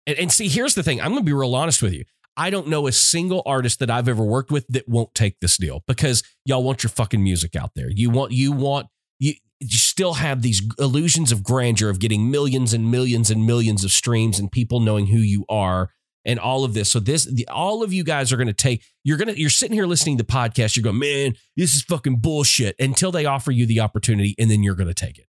and, 0.06 0.18
and 0.18 0.32
see, 0.32 0.48
here's 0.48 0.76
the 0.76 0.84
thing. 0.84 1.00
I'm 1.00 1.12
going 1.12 1.22
to 1.22 1.26
be 1.26 1.34
real 1.34 1.56
honest 1.56 1.82
with 1.82 1.94
you. 1.94 2.06
I 2.36 2.50
don't 2.50 2.68
know 2.68 2.88
a 2.88 2.92
single 2.92 3.44
artist 3.46 3.80
that 3.80 3.92
I've 3.92 4.08
ever 4.08 4.24
worked 4.24 4.52
with 4.52 4.66
that 4.70 4.90
won't 4.90 5.14
take 5.14 5.40
this 5.40 5.58
deal 5.58 5.84
because 5.88 6.24
y'all 6.46 6.64
want 6.64 6.84
your 6.84 6.90
fucking 6.90 7.24
music 7.24 7.56
out 7.56 7.72
there. 7.76 7.90
You 7.92 8.10
want 8.10 8.32
you 8.32 8.52
want 8.52 8.88
you, 9.24 9.34
you 9.62 9.78
still 9.78 10.16
have 10.16 10.42
these 10.42 10.62
illusions 10.78 11.32
of 11.32 11.44
grandeur 11.44 11.90
of 11.90 12.00
getting 12.00 12.30
millions 12.30 12.74
and 12.74 12.92
millions 12.92 13.32
and 13.32 13.46
millions 13.46 13.86
of 13.86 13.92
streams 13.92 14.38
and 14.38 14.52
people 14.52 14.82
knowing 14.82 15.08
who 15.08 15.20
you 15.20 15.46
are 15.48 15.90
and 16.26 16.40
all 16.40 16.66
of 16.66 16.74
this. 16.74 16.92
So 16.92 17.00
this, 17.00 17.26
the, 17.26 17.48
all 17.48 17.84
of 17.84 17.94
you 17.94 18.04
guys 18.04 18.34
are 18.34 18.38
going 18.38 18.48
to 18.48 18.54
take. 18.54 18.84
You're 19.04 19.18
gonna, 19.18 19.34
you're 19.34 19.50
sitting 19.50 19.76
here 19.76 19.86
listening 19.86 20.18
to 20.18 20.24
the 20.24 20.32
podcast. 20.32 20.76
You're 20.76 20.84
going, 20.84 21.00
man, 21.00 21.36
this 21.56 21.74
is 21.74 21.84
fucking 21.84 22.18
bullshit. 22.18 22.76
Until 22.80 23.12
they 23.12 23.26
offer 23.26 23.52
you 23.52 23.66
the 23.66 23.80
opportunity, 23.80 24.36
and 24.38 24.52
then 24.52 24.62
you're 24.62 24.76
going 24.76 24.88
to 24.88 24.94
take 24.94 25.18
it. 25.18 25.28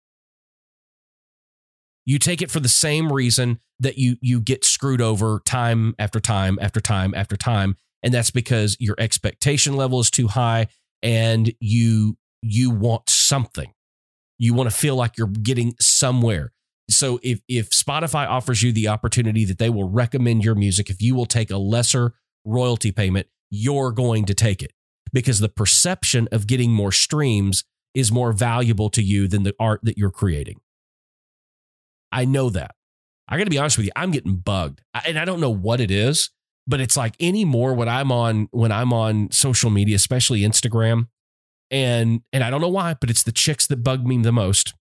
You 2.05 2.19
take 2.19 2.41
it 2.41 2.51
for 2.51 2.59
the 2.59 2.69
same 2.69 3.13
reason 3.13 3.59
that 3.79 3.97
you 3.97 4.17
you 4.21 4.41
get 4.41 4.65
screwed 4.65 5.01
over 5.01 5.41
time 5.45 5.95
after 5.99 6.19
time 6.19 6.57
after 6.59 6.81
time 6.81 7.13
after 7.15 7.37
time, 7.37 7.77
and 8.01 8.13
that's 8.13 8.31
because 8.31 8.75
your 8.79 8.95
expectation 8.97 9.75
level 9.75 9.99
is 9.99 10.11
too 10.11 10.27
high, 10.27 10.67
and 11.01 11.53
you 11.59 12.17
you 12.41 12.71
want 12.71 13.09
something. 13.09 13.73
You 14.43 14.53
want 14.53 14.69
to 14.69 14.75
feel 14.75 14.97
like 14.97 15.17
you're 15.17 15.27
getting 15.27 15.73
somewhere. 15.79 16.51
So 16.89 17.17
if 17.23 17.39
if 17.47 17.69
Spotify 17.69 18.27
offers 18.27 18.61
you 18.61 18.73
the 18.73 18.89
opportunity 18.89 19.45
that 19.45 19.57
they 19.57 19.69
will 19.69 19.89
recommend 19.89 20.43
your 20.43 20.53
music, 20.53 20.89
if 20.89 21.01
you 21.01 21.15
will 21.15 21.25
take 21.25 21.49
a 21.49 21.57
lesser 21.57 22.13
royalty 22.43 22.91
payment, 22.91 23.27
you're 23.49 23.93
going 23.93 24.25
to 24.25 24.33
take 24.33 24.61
it 24.61 24.73
because 25.13 25.39
the 25.39 25.47
perception 25.47 26.27
of 26.33 26.45
getting 26.45 26.73
more 26.73 26.91
streams 26.91 27.63
is 27.93 28.11
more 28.11 28.33
valuable 28.33 28.89
to 28.89 29.01
you 29.01 29.29
than 29.29 29.43
the 29.43 29.55
art 29.61 29.79
that 29.83 29.97
you're 29.97 30.11
creating. 30.11 30.59
I 32.11 32.25
know 32.25 32.49
that. 32.49 32.75
I 33.29 33.37
got 33.37 33.45
to 33.45 33.49
be 33.49 33.57
honest 33.57 33.77
with 33.77 33.85
you, 33.85 33.93
I'm 33.95 34.11
getting 34.11 34.35
bugged. 34.35 34.81
And 35.05 35.17
I 35.17 35.23
don't 35.23 35.39
know 35.39 35.53
what 35.53 35.79
it 35.79 35.89
is, 35.89 36.31
but 36.67 36.81
it's 36.81 36.97
like 36.97 37.15
anymore 37.21 37.75
when 37.75 37.87
I'm 37.87 38.11
on 38.11 38.49
when 38.51 38.73
I'm 38.73 38.91
on 38.91 39.31
social 39.31 39.69
media, 39.69 39.95
especially 39.95 40.41
Instagram, 40.41 41.07
and 41.73 42.21
and 42.31 42.41
I 42.43 42.49
don't 42.49 42.61
know 42.61 42.69
why, 42.69 42.95
but 42.99 43.09
it's 43.09 43.23
the 43.23 43.33
chicks 43.33 43.67
that 43.67 43.83
bug 43.83 44.05
me 44.05 44.17
the 44.21 44.31
most 44.31 44.73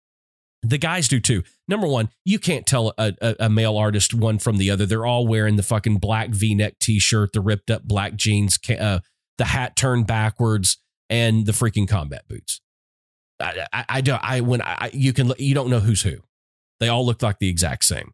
the 0.62 0.78
guys 0.78 1.08
do 1.08 1.20
too. 1.20 1.42
Number 1.68 1.86
one, 1.86 2.10
you 2.24 2.38
can't 2.38 2.66
tell 2.66 2.92
a, 2.98 3.14
a, 3.20 3.36
a, 3.40 3.48
male 3.48 3.76
artist 3.76 4.12
one 4.12 4.38
from 4.38 4.58
the 4.58 4.70
other. 4.70 4.84
They're 4.84 5.06
all 5.06 5.26
wearing 5.26 5.56
the 5.56 5.62
fucking 5.62 5.98
black 5.98 6.30
V 6.30 6.54
neck 6.54 6.74
t 6.78 6.98
shirt, 6.98 7.32
the 7.32 7.40
ripped 7.40 7.70
up 7.70 7.84
black 7.84 8.14
jeans, 8.14 8.58
uh, 8.68 9.00
the 9.38 9.44
hat 9.44 9.76
turned 9.76 10.06
backwards, 10.06 10.78
and 11.08 11.46
the 11.46 11.52
freaking 11.52 11.88
combat 11.88 12.28
boots. 12.28 12.60
I, 13.40 13.66
I, 13.72 13.84
I 13.88 14.00
don't. 14.02 14.22
I 14.22 14.40
when 14.42 14.60
I 14.60 14.90
you 14.92 15.12
can 15.12 15.32
you 15.38 15.54
don't 15.54 15.70
know 15.70 15.80
who's 15.80 16.02
who. 16.02 16.18
They 16.78 16.88
all 16.88 17.06
look 17.06 17.22
like 17.22 17.38
the 17.38 17.48
exact 17.48 17.84
same. 17.84 18.12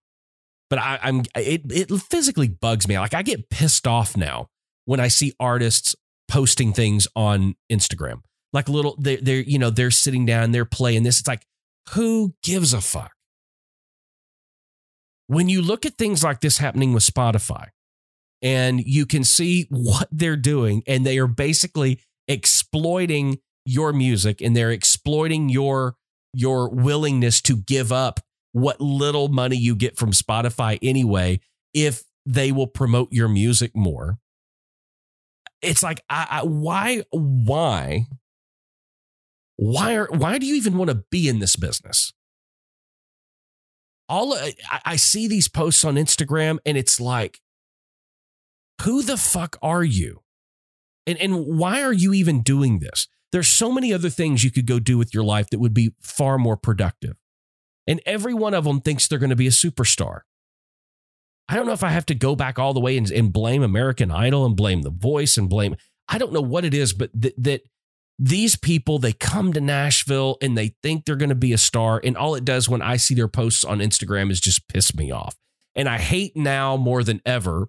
But 0.71 0.79
I, 0.79 0.99
I'm 1.03 1.23
it 1.35 1.63
it 1.71 1.91
physically 2.01 2.49
bugs 2.49 2.87
me. 2.87 2.99
Like 2.99 3.15
I 3.15 3.23
get 3.23 3.51
pissed 3.51 3.87
off 3.89 4.17
now 4.17 4.49
when 4.85 5.01
I 5.01 5.09
see 5.09 5.33
artists 5.41 5.97
posting 6.29 6.73
things 6.73 7.09
on 7.17 7.57
Instagram. 7.71 8.23
Like 8.53 8.69
little 8.69 8.97
they 8.99 9.17
they're 9.17 9.41
you 9.41 9.59
know 9.59 9.71
they're 9.71 9.91
sitting 9.91 10.25
down 10.25 10.53
they're 10.53 10.65
playing 10.65 11.03
this. 11.03 11.21
It's 11.21 11.29
like 11.29 11.47
who 11.91 12.35
gives 12.43 12.73
a 12.73 12.81
fuck? 12.81 13.13
When 15.29 15.49
you 15.49 15.61
look 15.61 15.85
at 15.85 15.99
things 15.99 16.23
like 16.23 16.41
this 16.41 16.59
happening 16.59 16.93
with 16.93 17.03
Spotify, 17.03 17.69
and 18.43 18.81
you 18.81 19.07
can 19.07 19.25
see 19.25 19.67
what 19.71 20.09
they're 20.13 20.37
doing, 20.37 20.83
and 20.87 21.05
they 21.05 21.19
are 21.19 21.27
basically 21.27 22.01
exploiting 22.29 23.39
your 23.67 23.93
music 23.93 24.41
and 24.41 24.57
they're 24.57 24.71
exploiting 24.71 25.49
your 25.49 25.97
your 26.33 26.71
willingness 26.71 27.41
to 27.43 27.57
give 27.57 27.93
up 27.93 28.21
what 28.53 28.81
little 28.81 29.29
money 29.29 29.57
you 29.57 29.75
get 29.75 29.99
from 29.99 30.13
Spotify 30.13 30.79
anyway 30.81 31.41
if 31.75 32.05
they 32.25 32.53
will 32.53 32.67
promote 32.67 33.13
your 33.13 33.29
music 33.29 33.73
more. 33.75 34.19
It's 35.63 35.83
like 35.83 36.01
I, 36.09 36.27
I, 36.31 36.43
why 36.45 37.03
why 37.11 38.07
why 39.57 39.95
are 39.95 40.09
why 40.11 40.39
do 40.39 40.47
you 40.47 40.55
even 40.55 40.77
want 40.77 40.91
to 40.91 41.05
be 41.11 41.29
in 41.29 41.39
this 41.39 41.57
business? 41.57 42.13
All 44.09 44.35
uh, 44.35 44.51
I, 44.71 44.81
I 44.85 44.97
see 44.97 45.27
these 45.27 45.49
posts 45.49 45.85
on 45.85 45.95
Instagram 45.95 46.59
and 46.65 46.77
it's 46.77 47.01
like, 47.01 47.41
who 48.83 49.03
the 49.03 49.17
fuck 49.17 49.57
are 49.63 49.85
you? 49.85 50.23
And 51.07 51.19
and 51.19 51.59
why 51.59 51.83
are 51.83 51.93
you 51.93 52.13
even 52.13 52.43
doing 52.43 52.79
this? 52.79 53.09
There's 53.33 53.49
so 53.49 53.73
many 53.73 53.93
other 53.93 54.11
things 54.11 54.45
you 54.45 54.51
could 54.51 54.67
go 54.67 54.79
do 54.79 54.99
with 54.99 55.13
your 55.13 55.25
life 55.25 55.51
that 55.51 55.59
would 55.59 55.75
be 55.75 55.95
far 56.01 56.39
more 56.39 56.57
productive. 56.57 57.17
And 57.87 58.01
every 58.07 58.35
one 58.35 58.55
of 58.55 58.65
them 58.65 58.81
thinks 58.81 59.07
they're 59.07 59.19
going 59.19 59.31
to 59.31 59.37
be 59.37 59.47
a 59.47 59.51
superstar. 59.51 60.21
I 61.49 61.55
don't 61.55 61.67
know 61.67 61.73
if 61.73 61.85
I 61.85 61.91
have 61.91 62.07
to 62.07 62.15
go 62.15 62.35
back 62.35 62.59
all 62.59 62.75
the 62.75 62.81
way 62.81 62.97
and, 62.97 63.11
and 63.11 63.33
blame 63.33 63.63
American 63.63 64.11
Idol 64.11 64.45
and 64.45 64.57
blame 64.57 64.83
The 64.83 64.91
Voice 64.91 65.37
and 65.37 65.49
blame, 65.49 65.77
I 66.09 66.19
don't 66.19 66.33
know 66.33 66.41
what 66.41 66.65
it 66.65 66.75
is, 66.75 66.93
but 66.93 67.11
th- 67.21 67.35
that 67.39 67.63
these 68.19 68.57
people 68.57 68.99
they 68.99 69.13
come 69.13 69.53
to 69.53 69.61
Nashville 69.61 70.39
and 70.41 70.57
they 70.57 70.75
think 70.83 71.05
they're 71.05 71.17
going 71.17 71.29
to 71.29 71.35
be 71.35 71.53
a 71.53 71.59
star 71.59 72.01
and 72.03 72.17
all 72.17 72.35
it 72.35 72.45
does 72.45 72.69
when 72.69 72.83
I 72.83 72.97
see 72.97 73.15
their 73.15 73.29
posts 73.29 73.65
on 73.65 73.79
Instagram 73.79 74.31
is 74.31 74.41
just 74.41 74.69
piss 74.69 74.95
me 74.95 75.11
off. 75.11 75.37
And 75.75 75.89
I 75.89 75.99
hate 75.99 76.37
now 76.37 76.77
more 76.77 77.03
than 77.03 77.21
ever 77.27 77.69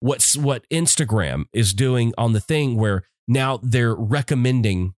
what's 0.00 0.36
what 0.36 0.68
Instagram 0.68 1.44
is 1.52 1.72
doing 1.72 2.12
on 2.18 2.32
the 2.32 2.40
thing 2.40 2.76
where 2.76 3.04
now 3.26 3.58
they're 3.62 3.94
recommending 3.94 4.94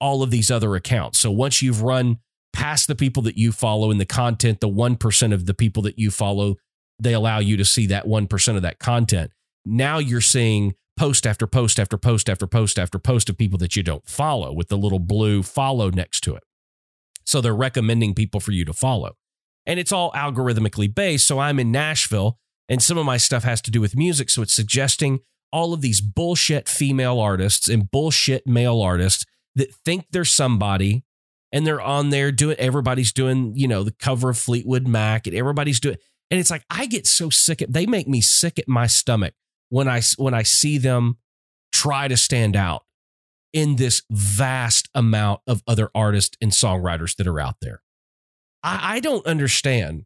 all 0.00 0.22
of 0.22 0.30
these 0.30 0.50
other 0.50 0.74
accounts. 0.74 1.18
So 1.18 1.30
once 1.30 1.62
you've 1.62 1.82
run 1.82 2.18
past 2.52 2.88
the 2.88 2.94
people 2.94 3.22
that 3.24 3.36
you 3.36 3.52
follow 3.52 3.90
and 3.90 4.00
the 4.00 4.06
content, 4.06 4.60
the 4.60 4.68
1% 4.68 5.32
of 5.32 5.46
the 5.46 5.54
people 5.54 5.82
that 5.84 5.98
you 5.98 6.10
follow, 6.10 6.56
they 6.98 7.12
allow 7.12 7.38
you 7.38 7.56
to 7.58 7.64
see 7.64 7.86
that 7.86 8.06
1% 8.06 8.56
of 8.56 8.62
that 8.62 8.78
content. 8.78 9.30
Now 9.64 9.98
you're 9.98 10.20
seeing 10.20 10.74
post 10.96 11.26
after 11.26 11.46
post 11.46 11.78
after 11.78 11.96
post 11.96 12.28
after 12.28 12.46
post 12.46 12.78
after 12.78 12.98
post 12.98 13.28
of 13.28 13.36
people 13.36 13.58
that 13.58 13.76
you 13.76 13.82
don't 13.82 14.08
follow 14.08 14.52
with 14.52 14.68
the 14.68 14.78
little 14.78 14.98
blue 14.98 15.42
follow 15.42 15.90
next 15.90 16.22
to 16.22 16.34
it. 16.34 16.42
So 17.24 17.40
they're 17.40 17.54
recommending 17.54 18.14
people 18.14 18.40
for 18.40 18.52
you 18.52 18.64
to 18.64 18.72
follow. 18.72 19.16
And 19.66 19.80
it's 19.80 19.92
all 19.92 20.12
algorithmically 20.12 20.94
based. 20.94 21.26
So 21.26 21.38
I'm 21.38 21.58
in 21.58 21.72
Nashville 21.72 22.38
and 22.68 22.82
some 22.82 22.98
of 22.98 23.06
my 23.06 23.16
stuff 23.16 23.44
has 23.44 23.60
to 23.62 23.70
do 23.70 23.80
with 23.80 23.96
music. 23.96 24.30
So 24.30 24.42
it's 24.42 24.54
suggesting 24.54 25.20
all 25.52 25.72
of 25.72 25.80
these 25.80 26.00
bullshit 26.00 26.68
female 26.68 27.18
artists 27.20 27.68
and 27.68 27.90
bullshit 27.90 28.46
male 28.46 28.80
artists 28.80 29.24
that 29.54 29.74
think 29.84 30.06
they're 30.10 30.24
somebody 30.24 31.04
and 31.52 31.66
they're 31.66 31.80
on 31.80 32.10
there 32.10 32.32
doing, 32.32 32.56
everybody's 32.58 33.12
doing, 33.12 33.52
you 33.56 33.68
know, 33.68 33.82
the 33.82 33.92
cover 33.92 34.30
of 34.30 34.38
Fleetwood 34.38 34.86
Mac 34.86 35.26
and 35.26 35.36
everybody's 35.36 35.80
doing, 35.80 35.96
and 36.30 36.40
it's 36.40 36.50
like, 36.50 36.64
I 36.68 36.86
get 36.86 37.06
so 37.06 37.30
sick. 37.30 37.62
At, 37.62 37.72
they 37.72 37.86
make 37.86 38.08
me 38.08 38.20
sick 38.20 38.58
at 38.58 38.68
my 38.68 38.86
stomach 38.86 39.34
when 39.68 39.88
I 39.88 40.00
when 40.16 40.34
I 40.34 40.42
see 40.42 40.78
them 40.78 41.18
try 41.72 42.08
to 42.08 42.16
stand 42.16 42.56
out 42.56 42.84
in 43.52 43.76
this 43.76 44.02
vast 44.10 44.88
amount 44.94 45.40
of 45.46 45.62
other 45.66 45.90
artists 45.94 46.36
and 46.40 46.52
songwriters 46.52 47.16
that 47.16 47.26
are 47.26 47.40
out 47.40 47.56
there. 47.60 47.82
I, 48.62 48.96
I 48.96 49.00
don't 49.00 49.26
understand 49.26 50.04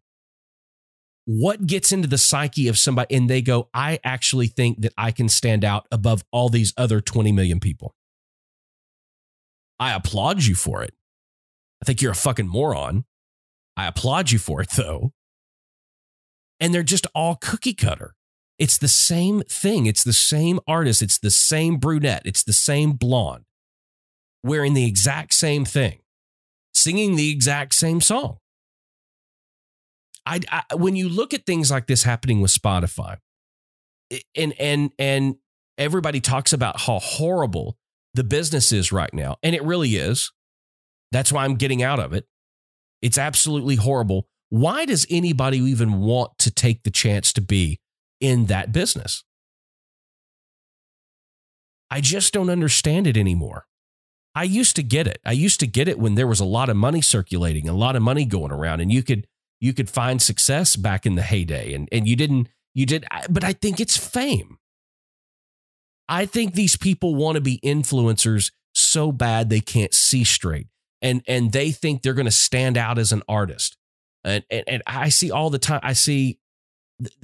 what 1.24 1.66
gets 1.66 1.92
into 1.92 2.08
the 2.08 2.18
psyche 2.18 2.68
of 2.68 2.78
somebody 2.78 3.14
and 3.14 3.28
they 3.28 3.42
go, 3.42 3.68
I 3.74 3.98
actually 4.04 4.46
think 4.48 4.80
that 4.82 4.92
I 4.96 5.10
can 5.12 5.28
stand 5.28 5.64
out 5.64 5.86
above 5.90 6.24
all 6.32 6.48
these 6.48 6.72
other 6.76 7.00
20 7.00 7.32
million 7.32 7.60
people. 7.60 7.94
I 9.78 9.94
applaud 9.94 10.44
you 10.44 10.54
for 10.54 10.82
it. 10.82 10.94
I 11.82 11.86
think 11.86 12.02
you're 12.02 12.12
a 12.12 12.16
fucking 12.16 12.48
moron. 12.48 13.04
I 13.76 13.86
applaud 13.86 14.30
you 14.30 14.38
for 14.38 14.60
it 14.60 14.70
though. 14.76 15.12
And 16.58 16.74
they're 16.74 16.82
just 16.82 17.06
all 17.14 17.36
cookie 17.36 17.74
cutter. 17.74 18.14
It's 18.60 18.76
the 18.76 18.88
same 18.88 19.40
thing. 19.48 19.86
It's 19.86 20.04
the 20.04 20.12
same 20.12 20.60
artist. 20.68 21.00
It's 21.00 21.18
the 21.18 21.30
same 21.30 21.78
brunette. 21.78 22.22
It's 22.26 22.44
the 22.44 22.52
same 22.52 22.92
blonde 22.92 23.44
wearing 24.44 24.74
the 24.74 24.86
exact 24.86 25.32
same 25.32 25.64
thing, 25.64 26.00
singing 26.74 27.16
the 27.16 27.30
exact 27.30 27.74
same 27.74 28.02
song. 28.02 28.36
I, 30.26 30.40
I 30.50 30.74
when 30.74 30.94
you 30.94 31.08
look 31.08 31.32
at 31.32 31.46
things 31.46 31.70
like 31.70 31.86
this 31.86 32.02
happening 32.02 32.42
with 32.42 32.50
Spotify, 32.50 33.16
and 34.36 34.52
and 34.60 34.92
and 34.98 35.36
everybody 35.78 36.20
talks 36.20 36.52
about 36.52 36.80
how 36.80 36.98
horrible 36.98 37.78
the 38.12 38.24
business 38.24 38.72
is 38.72 38.92
right 38.92 39.12
now, 39.14 39.38
and 39.42 39.54
it 39.54 39.64
really 39.64 39.96
is. 39.96 40.32
That's 41.12 41.32
why 41.32 41.44
I'm 41.44 41.54
getting 41.54 41.82
out 41.82 41.98
of 41.98 42.12
it. 42.12 42.26
It's 43.00 43.16
absolutely 43.16 43.76
horrible. 43.76 44.28
Why 44.50 44.84
does 44.84 45.06
anybody 45.08 45.58
even 45.58 46.00
want 46.00 46.32
to 46.40 46.50
take 46.50 46.82
the 46.82 46.90
chance 46.90 47.32
to 47.32 47.40
be 47.40 47.80
in 48.20 48.46
that 48.46 48.72
business. 48.72 49.24
I 51.90 52.00
just 52.00 52.32
don't 52.32 52.50
understand 52.50 53.06
it 53.06 53.16
anymore. 53.16 53.66
I 54.34 54.44
used 54.44 54.76
to 54.76 54.82
get 54.82 55.06
it. 55.06 55.20
I 55.24 55.32
used 55.32 55.58
to 55.60 55.66
get 55.66 55.88
it 55.88 55.98
when 55.98 56.14
there 56.14 56.26
was 56.26 56.40
a 56.40 56.44
lot 56.44 56.68
of 56.68 56.76
money 56.76 57.00
circulating, 57.00 57.68
a 57.68 57.72
lot 57.72 57.96
of 57.96 58.02
money 58.02 58.24
going 58.24 58.52
around, 58.52 58.80
and 58.80 58.92
you 58.92 59.02
could 59.02 59.26
you 59.60 59.72
could 59.72 59.90
find 59.90 60.22
success 60.22 60.76
back 60.76 61.04
in 61.04 61.16
the 61.16 61.22
heyday. 61.22 61.74
And 61.74 61.88
and 61.90 62.06
you 62.06 62.14
didn't 62.14 62.48
you 62.74 62.86
did, 62.86 63.04
but 63.28 63.42
I 63.42 63.52
think 63.52 63.80
it's 63.80 63.96
fame. 63.96 64.58
I 66.08 66.26
think 66.26 66.54
these 66.54 66.76
people 66.76 67.14
want 67.14 67.36
to 67.36 67.40
be 67.40 67.60
influencers 67.64 68.52
so 68.72 69.10
bad 69.10 69.50
they 69.50 69.60
can't 69.60 69.94
see 69.94 70.22
straight, 70.22 70.68
and 71.02 71.22
and 71.26 71.50
they 71.50 71.72
think 71.72 72.02
they're 72.02 72.14
going 72.14 72.26
to 72.26 72.30
stand 72.30 72.76
out 72.76 72.98
as 72.98 73.10
an 73.10 73.22
artist. 73.28 73.76
And, 74.22 74.44
and 74.50 74.64
and 74.68 74.82
I 74.86 75.08
see 75.08 75.32
all 75.32 75.50
the 75.50 75.58
time. 75.58 75.80
I 75.82 75.94
see 75.94 76.38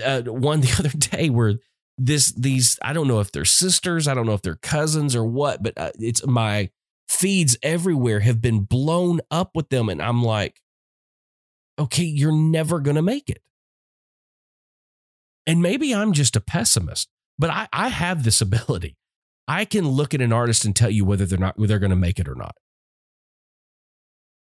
uh, 0.05 0.23
one 0.23 0.61
the 0.61 0.75
other 0.79 0.97
day 0.97 1.31
where 1.31 1.55
this 1.99 2.33
these 2.33 2.79
I 2.83 2.93
don't 2.93 3.09
know 3.09 3.21
if 3.21 3.33
they're 3.33 3.45
sisters, 3.45 4.07
I 4.07 4.15
don't 4.15 4.27
know 4.27 4.35
if 4.35 4.43
they're 4.43 4.57
cousins 4.57 5.17
or 5.17 5.25
what, 5.25 5.63
but 5.63 5.77
uh, 5.77 5.93
it's 5.99 6.27
my 6.27 6.71
feeds 7.09 7.57
everywhere 7.63 8.21
have 8.21 8.41
been 8.41 8.61
blown 8.61 9.21
up 9.31 9.51
with 9.55 9.69
them. 9.69 9.89
And 9.89 10.03
I'm 10.03 10.23
like, 10.23 10.61
okay, 11.79 12.05
you're 12.05 12.33
never 12.33 12.81
to 12.97 13.03
make 13.03 13.29
it. 13.29 13.43
And 15.47 15.63
maybe 15.63 15.95
I'm 15.95 16.13
just 16.13 16.35
a 16.35 16.41
pessimist, 16.41 17.09
but 17.39 17.51
I, 17.51 17.69
I 17.73 17.89
have 17.89 18.25
this 18.25 18.41
ability. 18.41 18.97
I 19.49 19.65
can 19.65 19.89
look 19.89 20.13
at 20.13 20.21
an 20.21 20.33
artist 20.33 20.65
and 20.65 20.75
tell 20.75 20.91
you 20.91 21.05
whether 21.05 21.25
they're 21.25 21.39
not 21.39 21.55
they're 21.57 21.79
going 21.79 21.91
to 21.91 21.97
make 21.97 22.19
it 22.19 22.29
or 22.29 22.35
not. 22.35 22.57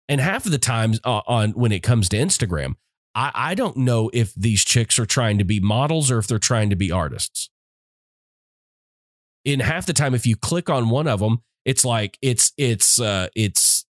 And 0.08 0.22
half 0.22 0.46
of 0.46 0.52
the 0.52 0.58
times 0.58 1.00
uh, 1.04 1.22
on 1.28 1.52
when 1.52 1.72
it 1.72 1.84
comes 1.84 2.08
to 2.10 2.18
Instagram, 2.18 2.76
I, 3.16 3.32
I 3.34 3.56
don't 3.56 3.78
know 3.78 4.12
if 4.14 4.36
these 4.36 4.64
chicks 4.64 5.00
are 5.00 5.06
trying 5.06 5.38
to 5.38 5.44
be 5.44 5.60
models 5.60 6.12
or 6.12 6.20
if 6.20 6.28
they're 6.28 6.38
trying 6.38 6.70
to 6.70 6.76
be 6.76 6.92
artists. 6.92 7.50
In 9.46 9.62
half 9.62 9.86
the 9.86 9.94
time, 9.94 10.14
if 10.14 10.28
you 10.28 10.36
click 10.36 10.70
on 10.70 10.90
one 10.90 11.08
of 11.08 11.20
them, 11.20 11.42
it's 11.64 11.86
like 11.86 12.18
it's 12.22 12.52
it's 12.58 13.00
uh 13.00 13.28
it's 13.36 13.86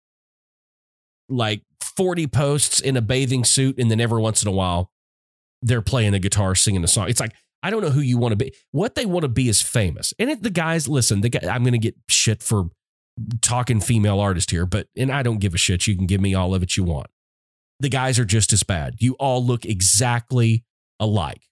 like 1.29 1.63
40 1.81 2.27
posts 2.27 2.81
in 2.81 2.97
a 2.97 3.03
bathing 3.03 3.45
suit, 3.45 3.79
and 3.79 3.91
then 3.91 4.01
every 4.01 4.21
once 4.21 4.43
in 4.43 4.49
a 4.49 4.53
while 4.53 4.91
they're 5.63 5.83
playing 5.83 6.13
a 6.13 6.19
guitar, 6.19 6.55
singing 6.55 6.83
a 6.83 6.89
song. 6.89 7.09
It's 7.09 7.21
like 7.21 7.33
I 7.63 7.71
don't 7.71 7.83
know 7.83 7.91
who 7.91 8.01
you 8.01 8.19
want 8.19 8.33
to 8.33 8.37
be. 8.37 8.53
What 8.73 8.97
they 8.97 9.07
want 9.07 9.23
to 9.23 9.29
be 9.29 9.49
is 9.49 9.63
famous. 9.63 10.13
And 10.19 10.43
the 10.43 10.51
guys, 10.51 10.89
listen, 10.89 11.21
the 11.21 11.29
guy, 11.29 11.49
I'm 11.49 11.63
going 11.63 11.73
to 11.73 11.79
get 11.79 11.95
shit 12.09 12.43
for 12.43 12.71
talking 13.41 13.81
female 13.81 14.19
artist 14.19 14.51
here, 14.51 14.67
but 14.67 14.89
and 14.97 15.13
I 15.13 15.23
don't 15.23 15.39
give 15.39 15.55
a 15.55 15.59
shit. 15.59 15.87
You 15.87 15.97
can 15.97 16.07
give 16.07 16.21
me 16.21 16.35
all 16.35 16.55
of 16.55 16.63
it 16.63 16.77
you 16.77 16.83
want. 16.83 17.07
The 17.83 17.89
guys 17.89 18.17
are 18.21 18.25
just 18.25 18.53
as 18.53 18.63
bad. 18.63 18.95
You 19.01 19.15
all 19.15 19.45
look 19.45 19.65
exactly 19.65 20.65
alike. 21.01 21.43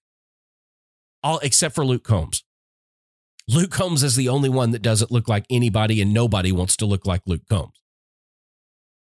All 1.25 1.41
except 1.41 1.75
for 1.75 1.85
Luke 1.85 2.05
Combs. 2.05 2.45
Luke 3.49 3.73
Combs 3.73 4.05
is 4.05 4.15
the 4.15 4.29
only 4.29 4.49
one 4.49 4.71
that 4.71 4.81
doesn't 4.81 5.11
look 5.11 5.29
like 5.29 5.45
anybody, 5.51 6.01
and 6.01 6.15
nobody 6.15 6.53
wants 6.53 6.77
to 6.77 6.87
look 6.87 7.05
like 7.05 7.23
Luke 7.27 7.43
Combs. 7.51 7.81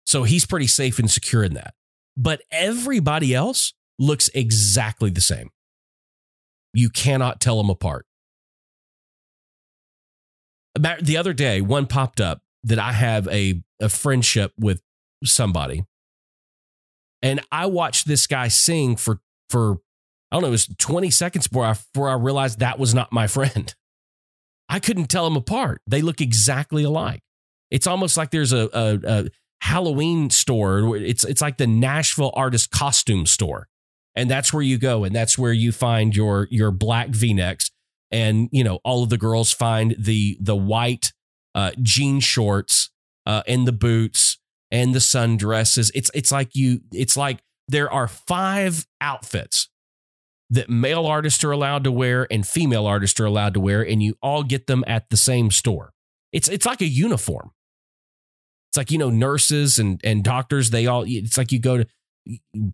So 0.08 0.24
he's 0.24 0.48
pretty 0.48 0.66
safe 0.66 0.98
and 0.98 1.10
secure 1.10 1.44
in 1.44 1.54
that. 1.54 1.76
But 2.18 2.42
everybody 2.52 3.36
else 3.36 3.74
looks 4.00 4.30
exactly 4.34 5.12
the 5.12 5.22
same. 5.22 5.52
You 6.74 6.90
cannot 6.90 7.40
tell 7.40 7.58
them 7.58 7.70
apart. 7.70 8.08
The 10.74 11.16
other 11.16 11.34
day, 11.34 11.62
one 11.62 11.86
popped 11.86 12.20
up 12.20 12.42
that 12.64 12.80
I 12.80 12.94
have 12.94 13.28
a, 13.28 13.62
a 13.80 13.90
friendship 13.90 14.52
with 14.60 14.82
somebody. 15.24 15.84
And 17.22 17.42
I 17.52 17.66
watched 17.66 18.08
this 18.08 18.28
guy 18.28 18.48
sing 18.48 18.96
for, 18.96 19.20
for 19.50 19.80
I 20.32 20.36
don't 20.36 20.44
know, 20.44 20.48
it 20.50 20.52
was 20.52 20.68
20 20.68 21.10
seconds 21.12 21.48
before 21.48 21.66
I, 21.66 21.74
before 21.74 22.10
I 22.10 22.14
realized 22.14 22.60
that 22.60 22.80
was 22.80 22.94
not 22.94 23.12
my 23.12 23.28
friend. 23.38 23.74
I 24.68 24.80
couldn't 24.80 25.08
tell 25.08 25.26
them 25.26 25.36
apart. 25.36 25.82
They 25.88 26.02
look 26.02 26.22
exactly 26.22 26.84
alike. 26.84 27.22
It's 27.72 27.88
almost 27.88 28.18
like 28.18 28.32
there's 28.32 28.54
a, 28.54 28.70
a, 28.74 29.00
a 29.04 29.26
Halloween 29.62 30.30
store. 30.30 30.96
It's, 30.98 31.24
it's 31.24 31.42
like 31.42 31.58
the 31.58 31.68
Nashville 31.68 32.32
artist 32.36 32.72
costume 32.72 33.26
store 33.26 33.68
and 34.20 34.30
that's 34.30 34.52
where 34.52 34.64
you 34.64 34.78
go 34.78 35.04
and 35.06 35.16
that's 35.16 35.38
where 35.38 35.54
you 35.54 35.72
find 35.72 36.16
your 36.16 36.48
your 36.52 36.72
black 36.72 37.10
v-necks 37.10 37.72
and 38.12 38.50
you 38.52 38.64
know 38.64 38.80
all 38.84 39.04
of 39.04 39.10
the 39.10 39.18
girls 39.18 39.54
find 39.54 39.96
the 39.98 40.38
the 40.42 40.56
white 40.56 41.14
uh, 41.56 41.72
jean 41.82 42.20
shorts 42.20 42.92
uh, 43.26 43.44
and 43.48 43.68
the 43.68 43.72
boots 43.72 44.39
and 44.72 44.94
the 44.94 45.00
sundresses 45.00 45.92
it's 45.94 46.12
it's 46.14 46.32
like 46.32 46.56
you 46.56 46.82
it's 46.92 47.18
like 47.18 47.40
there 47.68 47.92
are 47.92 48.08
five 48.08 48.88
outfits 49.02 49.70
that 50.52 50.70
male 50.70 51.06
artists 51.06 51.44
are 51.44 51.52
allowed 51.52 51.84
to 51.84 51.92
wear 51.92 52.28
and 52.32 52.48
female 52.48 52.88
artists 52.88 53.20
are 53.20 53.26
allowed 53.26 53.54
to 53.54 53.60
wear 53.60 53.82
and 53.82 54.02
you 54.02 54.16
all 54.22 54.44
get 54.44 54.68
them 54.68 54.84
at 54.88 55.10
the 55.10 55.18
same 55.18 55.52
store 55.52 55.94
it's 56.32 56.48
it's 56.48 56.66
like 56.66 56.82
a 56.82 56.88
uniform 56.88 57.52
it's 58.70 58.78
like 58.78 58.92
you 58.92 58.98
know 58.98 59.10
nurses 59.10 59.80
and 59.80 60.00
and 60.04 60.24
doctors 60.24 60.70
they 60.70 60.86
all 60.88 61.04
it's 61.08 61.38
like 61.38 61.52
you 61.52 61.60
go 61.60 61.78
to 61.78 61.86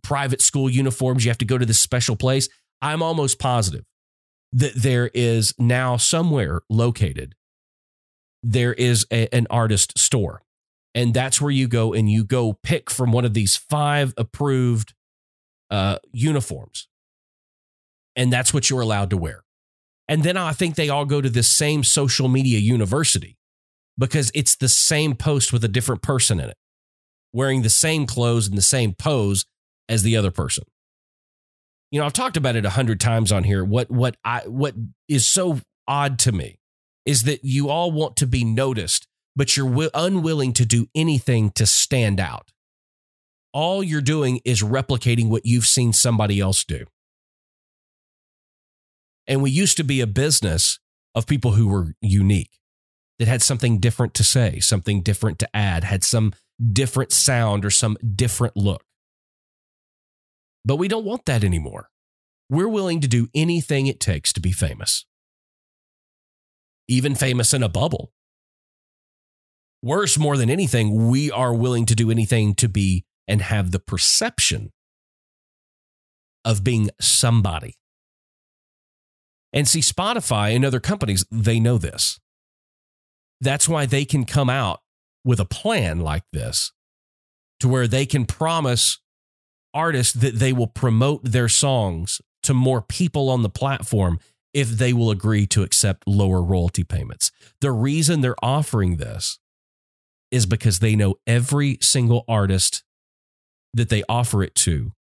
private 0.01 0.41
school 0.41 0.69
uniforms. 0.69 1.25
You 1.25 1.29
have 1.29 1.38
to 1.39 1.45
go 1.45 1.58
to 1.58 1.65
this 1.65 1.79
special 1.79 2.15
place. 2.15 2.49
I'm 2.81 3.01
almost 3.01 3.39
positive 3.39 3.86
that 4.53 4.75
there 4.75 5.10
is 5.13 5.53
now 5.60 5.97
somewhere 5.97 6.62
located, 6.69 7.36
there 8.41 8.73
is 8.73 9.05
a, 9.12 9.34
an 9.36 9.47
artist 9.49 9.97
store. 9.97 10.41
And 10.95 11.13
that's 11.13 11.39
where 11.39 11.51
you 11.51 11.67
go 11.67 11.93
and 11.93 12.10
you 12.10 12.23
go 12.23 12.53
pick 12.53 12.89
from 12.89 13.12
one 13.12 13.25
of 13.25 13.36
these 13.36 13.55
five 13.55 14.13
approved 14.17 14.95
uh, 15.69 15.99
uniforms. 16.12 16.88
And 18.15 18.34
that's 18.34 18.53
what 18.53 18.69
you're 18.69 18.81
allowed 18.81 19.12
to 19.12 19.17
wear. 19.17 19.43
And 20.08 20.23
then 20.23 20.38
I 20.38 20.53
think 20.53 20.75
they 20.75 20.89
all 20.89 21.05
go 21.05 21.21
to 21.21 21.29
this 21.29 21.49
same 21.49 21.84
social 21.84 22.27
media 22.29 22.60
university 22.60 23.38
because 23.97 24.31
it's 24.34 24.55
the 24.55 24.69
same 24.69 25.15
post 25.15 25.53
with 25.53 25.63
a 25.63 25.67
different 25.67 26.01
person 26.01 26.39
in 26.39 26.49
it 26.49 26.58
wearing 27.36 27.63
the 27.63 27.69
same 27.69 28.08
clothes 28.08 28.47
and 28.47 28.58
the 28.58 28.62
same 28.62 28.93
pose 28.93 29.45
as 29.89 30.03
the 30.03 30.15
other 30.15 30.31
person. 30.31 30.63
You 31.91 31.99
know, 31.99 32.05
I've 32.05 32.13
talked 32.13 32.38
about 32.38 32.55
it 32.55 32.65
a 32.65 32.69
hundred 32.69 33.01
times 33.01 33.31
on 33.31 33.43
here. 33.43 33.63
What 33.63 33.91
what 33.91 34.15
I 34.23 34.39
what 34.47 34.73
is 35.10 35.27
so 35.27 35.60
odd 35.88 36.17
to 36.19 36.31
me 36.31 36.60
is 37.05 37.23
that 37.23 37.43
you 37.43 37.69
all 37.69 37.91
want 37.91 38.15
to 38.17 38.27
be 38.27 38.43
noticed, 38.43 39.05
but 39.36 39.58
you're 39.58 39.89
unwilling 39.93 40.54
to 40.54 40.65
do 40.65 40.88
anything 40.95 41.52
to 41.52 41.65
stand 41.65 42.19
out. 42.19 42.52
All 43.54 43.84
you're 43.84 44.02
doing 44.02 44.41
is 44.45 44.62
replicating 44.62 45.30
what 45.30 45.45
you've 45.45 45.65
seen 45.65 45.93
somebody 45.93 46.39
else 46.39 46.63
do. 46.63 46.86
And 49.28 49.41
we 49.41 49.50
used 49.50 49.78
to 49.78 49.84
be 49.84 50.02
a 50.02 50.08
business 50.08 50.80
of 51.15 51.26
people 51.26 51.52
who 51.52 51.67
were 51.67 51.95
unique, 52.02 52.60
that 53.17 53.28
had 53.28 53.41
something 53.41 53.80
different 53.80 54.13
to 54.15 54.24
say, 54.24 54.60
something 54.60 55.02
different 55.02 55.39
to 55.39 55.56
add, 55.56 55.86
had 55.86 56.04
some 56.04 56.34
different 56.71 57.12
sound 57.12 57.63
or 57.63 57.69
some 57.69 57.98
different 58.15 58.58
look. 58.58 58.84
But 60.65 60.76
we 60.76 60.88
don't 60.88 61.06
want 61.06 61.26
that 61.26 61.43
anymore. 61.43 61.89
We're 62.50 62.67
willing 62.67 63.00
to 63.02 63.08
do 63.08 63.30
anything 63.34 63.88
it 63.88 64.00
takes 64.00 64.34
to 64.34 64.41
be 64.41 64.52
famous, 64.52 65.06
even 66.88 67.15
famous 67.15 67.54
in 67.54 67.63
a 67.63 67.69
bubble. 67.69 68.12
Worse, 69.86 70.17
more 70.17 70.36
than 70.36 70.50
anything, 70.50 71.10
we 71.10 71.30
are 71.30 71.54
willing 71.54 71.86
to 71.86 71.93
do 71.93 72.10
anything 72.10 72.56
to 72.56 72.67
be 72.67 73.06
and 73.28 73.39
have 73.39 73.69
the 73.69 73.78
perception 73.78 74.71
of 76.43 76.63
being 76.63 76.89
somebody. 77.00 77.76
And 79.54 79.67
see, 79.67 79.82
Spotify 79.82 80.56
and 80.56 80.65
other 80.65 80.80
companies, 80.80 81.24
they 81.30 81.60
know 81.60 81.78
this. 81.78 82.19
That's 83.39 83.69
why 83.69 83.86
they 83.86 84.06
can 84.06 84.26
come 84.26 84.50
out 84.50 84.80
with 85.24 85.39
a 85.39 85.45
plan 85.45 86.00
like 86.00 86.24
this 86.34 86.71
to 87.60 87.67
where 87.67 87.88
they 87.88 88.08
can 88.08 88.26
promise 88.26 89.00
artists 89.71 90.13
that 90.13 90.39
they 90.39 90.52
will 90.52 90.65
promote 90.65 91.24
their 91.24 91.48
songs 91.48 92.24
to 92.41 92.56
more 92.56 92.82
people 92.82 93.30
on 93.30 93.43
the 93.43 93.50
platform 93.50 94.17
if 94.52 94.67
they 94.67 94.93
will 94.93 95.12
agree 95.12 95.45
to 95.45 95.62
accept 95.62 96.08
lower 96.08 96.41
royalty 96.41 96.84
payments. 96.84 97.32
The 97.62 97.71
reason 97.71 98.21
they're 98.21 98.43
offering 98.43 98.98
this 98.98 99.38
is 100.36 100.45
because 100.45 100.80
they 100.80 100.98
know 100.98 101.15
every 101.26 101.78
single 101.80 102.26
artist 102.28 102.84
that 103.74 103.88
they 103.88 104.04
offer 104.10 104.43
it 104.43 104.54
to 104.54 104.91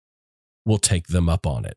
will 0.65 0.79
take 0.79 1.09
them 1.09 1.29
up 1.29 1.45
on 1.45 1.65
it. 1.65 1.77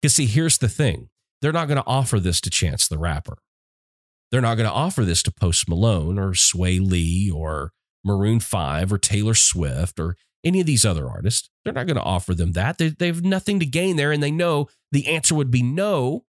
Because, 0.00 0.14
see, 0.14 0.26
here's 0.26 0.58
the 0.58 0.68
thing 0.68 1.08
they're 1.42 1.52
not 1.52 1.66
going 1.66 1.82
to 1.82 1.86
offer 1.86 2.20
this 2.20 2.40
to 2.42 2.50
Chance 2.50 2.86
the 2.86 2.96
Rapper. 2.96 3.38
They're 4.30 4.40
not 4.40 4.54
going 4.54 4.68
to 4.68 4.74
offer 4.74 5.04
this 5.04 5.22
to 5.24 5.32
Post 5.32 5.68
Malone 5.68 6.16
or 6.16 6.30
Swae 6.30 6.80
Lee 6.80 7.28
or 7.28 7.72
Maroon 8.04 8.38
5 8.38 8.92
or 8.92 8.98
Taylor 8.98 9.34
Swift 9.34 9.98
or 9.98 10.16
any 10.44 10.60
of 10.60 10.66
these 10.66 10.86
other 10.86 11.08
artists. 11.08 11.50
They're 11.64 11.74
not 11.74 11.86
going 11.86 11.96
to 11.96 12.02
offer 12.02 12.34
them 12.34 12.52
that. 12.52 12.78
They, 12.78 12.90
they 12.90 13.08
have 13.08 13.24
nothing 13.24 13.58
to 13.58 13.66
gain 13.66 13.96
there. 13.96 14.12
And 14.12 14.22
they 14.22 14.30
know 14.30 14.68
the 14.92 15.08
answer 15.08 15.34
would 15.34 15.50
be 15.50 15.62
no 15.62 16.24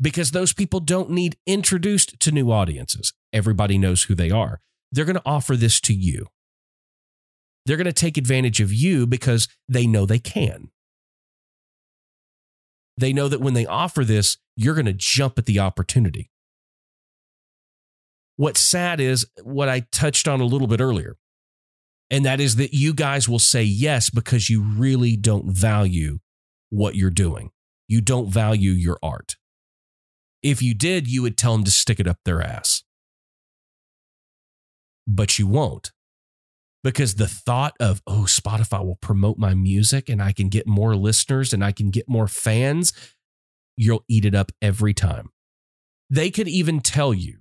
because 0.00 0.30
those 0.30 0.52
people 0.52 0.78
don't 0.78 1.10
need 1.10 1.36
introduced 1.46 2.20
to 2.20 2.30
new 2.30 2.52
audiences. 2.52 3.12
Everybody 3.32 3.76
knows 3.76 4.04
who 4.04 4.14
they 4.14 4.30
are. 4.30 4.60
They're 4.92 5.04
going 5.04 5.16
to 5.16 5.22
offer 5.26 5.56
this 5.56 5.80
to 5.82 5.94
you. 5.94 6.26
They're 7.66 7.76
going 7.76 7.86
to 7.86 7.92
take 7.92 8.16
advantage 8.16 8.60
of 8.60 8.72
you 8.72 9.06
because 9.06 9.48
they 9.68 9.86
know 9.86 10.06
they 10.06 10.20
can. 10.20 10.70
They 12.96 13.12
know 13.12 13.28
that 13.28 13.40
when 13.40 13.54
they 13.54 13.66
offer 13.66 14.04
this, 14.04 14.38
you're 14.56 14.74
going 14.74 14.86
to 14.86 14.92
jump 14.92 15.38
at 15.38 15.46
the 15.46 15.58
opportunity. 15.58 16.30
What's 18.36 18.60
sad 18.60 19.00
is 19.00 19.26
what 19.42 19.68
I 19.68 19.86
touched 19.92 20.28
on 20.28 20.40
a 20.40 20.46
little 20.46 20.68
bit 20.68 20.80
earlier, 20.80 21.16
and 22.10 22.24
that 22.24 22.40
is 22.40 22.56
that 22.56 22.72
you 22.72 22.94
guys 22.94 23.28
will 23.28 23.38
say 23.38 23.62
yes 23.62 24.10
because 24.10 24.48
you 24.48 24.62
really 24.62 25.16
don't 25.16 25.50
value 25.50 26.20
what 26.70 26.94
you're 26.94 27.10
doing. 27.10 27.50
You 27.88 28.00
don't 28.00 28.30
value 28.30 28.72
your 28.72 28.98
art. 29.02 29.36
If 30.42 30.62
you 30.62 30.74
did, 30.74 31.08
you 31.08 31.22
would 31.22 31.36
tell 31.36 31.52
them 31.52 31.64
to 31.64 31.70
stick 31.70 31.98
it 31.98 32.06
up 32.06 32.18
their 32.24 32.42
ass. 32.42 32.84
But 35.06 35.38
you 35.38 35.46
won't 35.46 35.92
because 36.86 37.16
the 37.16 37.26
thought 37.26 37.74
of, 37.80 38.00
oh, 38.06 38.26
Spotify 38.28 38.84
will 38.84 38.94
promote 38.94 39.38
my 39.38 39.54
music 39.54 40.08
and 40.08 40.22
I 40.22 40.30
can 40.30 40.48
get 40.48 40.68
more 40.68 40.94
listeners 40.94 41.52
and 41.52 41.64
I 41.64 41.72
can 41.72 41.90
get 41.90 42.08
more 42.08 42.28
fans, 42.28 42.92
you'll 43.76 44.04
eat 44.08 44.24
it 44.24 44.36
up 44.36 44.52
every 44.62 44.94
time. 44.94 45.30
They 46.08 46.30
could 46.30 46.46
even 46.46 46.78
tell 46.78 47.12
you 47.12 47.38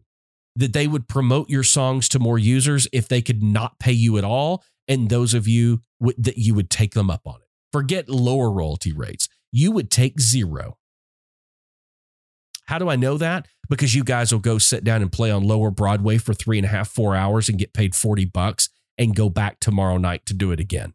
that 0.55 0.73
they 0.73 0.87
would 0.87 1.07
promote 1.07 1.47
your 1.47 1.61
songs 1.61 2.09
to 2.09 2.19
more 2.19 2.39
users 2.39 2.87
if 2.91 3.07
they 3.07 3.21
could 3.21 3.43
not 3.43 3.77
pay 3.77 3.91
you 3.91 4.17
at 4.17 4.23
all. 4.23 4.63
And 4.87 5.09
those 5.09 5.35
of 5.35 5.47
you 5.47 5.81
w- 5.99 6.17
that 6.17 6.37
you 6.37 6.55
would 6.55 6.71
take 6.71 6.95
them 6.95 7.11
up 7.11 7.21
on 7.25 7.35
it. 7.35 7.47
Forget 7.71 8.09
lower 8.09 8.49
royalty 8.49 8.93
rates. 8.93 9.29
You 9.51 9.71
would 9.73 9.91
take 9.91 10.19
zero. 10.19 10.77
How 12.65 12.79
do 12.79 12.89
I 12.89 12.95
know 12.95 13.17
that? 13.19 13.47
Because 13.69 13.95
you 13.95 14.03
guys 14.03 14.31
will 14.31 14.39
go 14.39 14.57
sit 14.57 14.83
down 14.83 15.01
and 15.01 15.11
play 15.11 15.31
on 15.31 15.43
lower 15.43 15.71
Broadway 15.71 16.17
for 16.17 16.33
three 16.33 16.57
and 16.57 16.65
a 16.65 16.69
half, 16.69 16.89
four 16.89 17.15
hours 17.15 17.49
and 17.49 17.57
get 17.57 17.73
paid 17.73 17.95
40 17.95 18.25
bucks 18.25 18.69
and 18.97 19.15
go 19.15 19.29
back 19.29 19.59
tomorrow 19.59 19.97
night 19.97 20.25
to 20.27 20.33
do 20.33 20.51
it 20.51 20.59
again. 20.59 20.93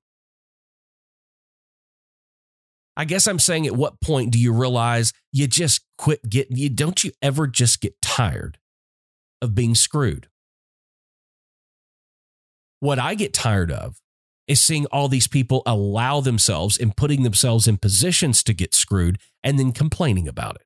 I 2.97 3.05
guess 3.05 3.27
I'm 3.27 3.39
saying 3.39 3.67
at 3.67 3.77
what 3.77 4.01
point 4.01 4.31
do 4.31 4.39
you 4.39 4.53
realize 4.53 5.13
you 5.33 5.47
just 5.47 5.87
quit 5.97 6.29
getting 6.29 6.57
you 6.57 6.69
don't 6.69 7.03
you 7.03 7.13
ever 7.23 7.47
just 7.47 7.81
get 7.81 8.01
tired 8.03 8.59
of 9.41 9.55
being 9.55 9.75
screwed? 9.75 10.29
What 12.81 12.99
I 12.99 13.15
get 13.15 13.33
tired 13.33 13.71
of 13.71 14.01
is 14.47 14.61
seeing 14.61 14.87
all 14.87 15.09
these 15.09 15.29
people 15.29 15.63
allow 15.65 16.21
themselves 16.21 16.77
and 16.77 16.97
putting 16.97 17.23
themselves 17.23 17.69
in 17.69 17.77
positions 17.77 18.43
to 18.43 18.53
get 18.53 18.75
screwed 18.75 19.19
and 19.45 19.59
then 19.59 19.73
complaining 19.73 20.27
about 20.27 20.57
it. 20.57 20.63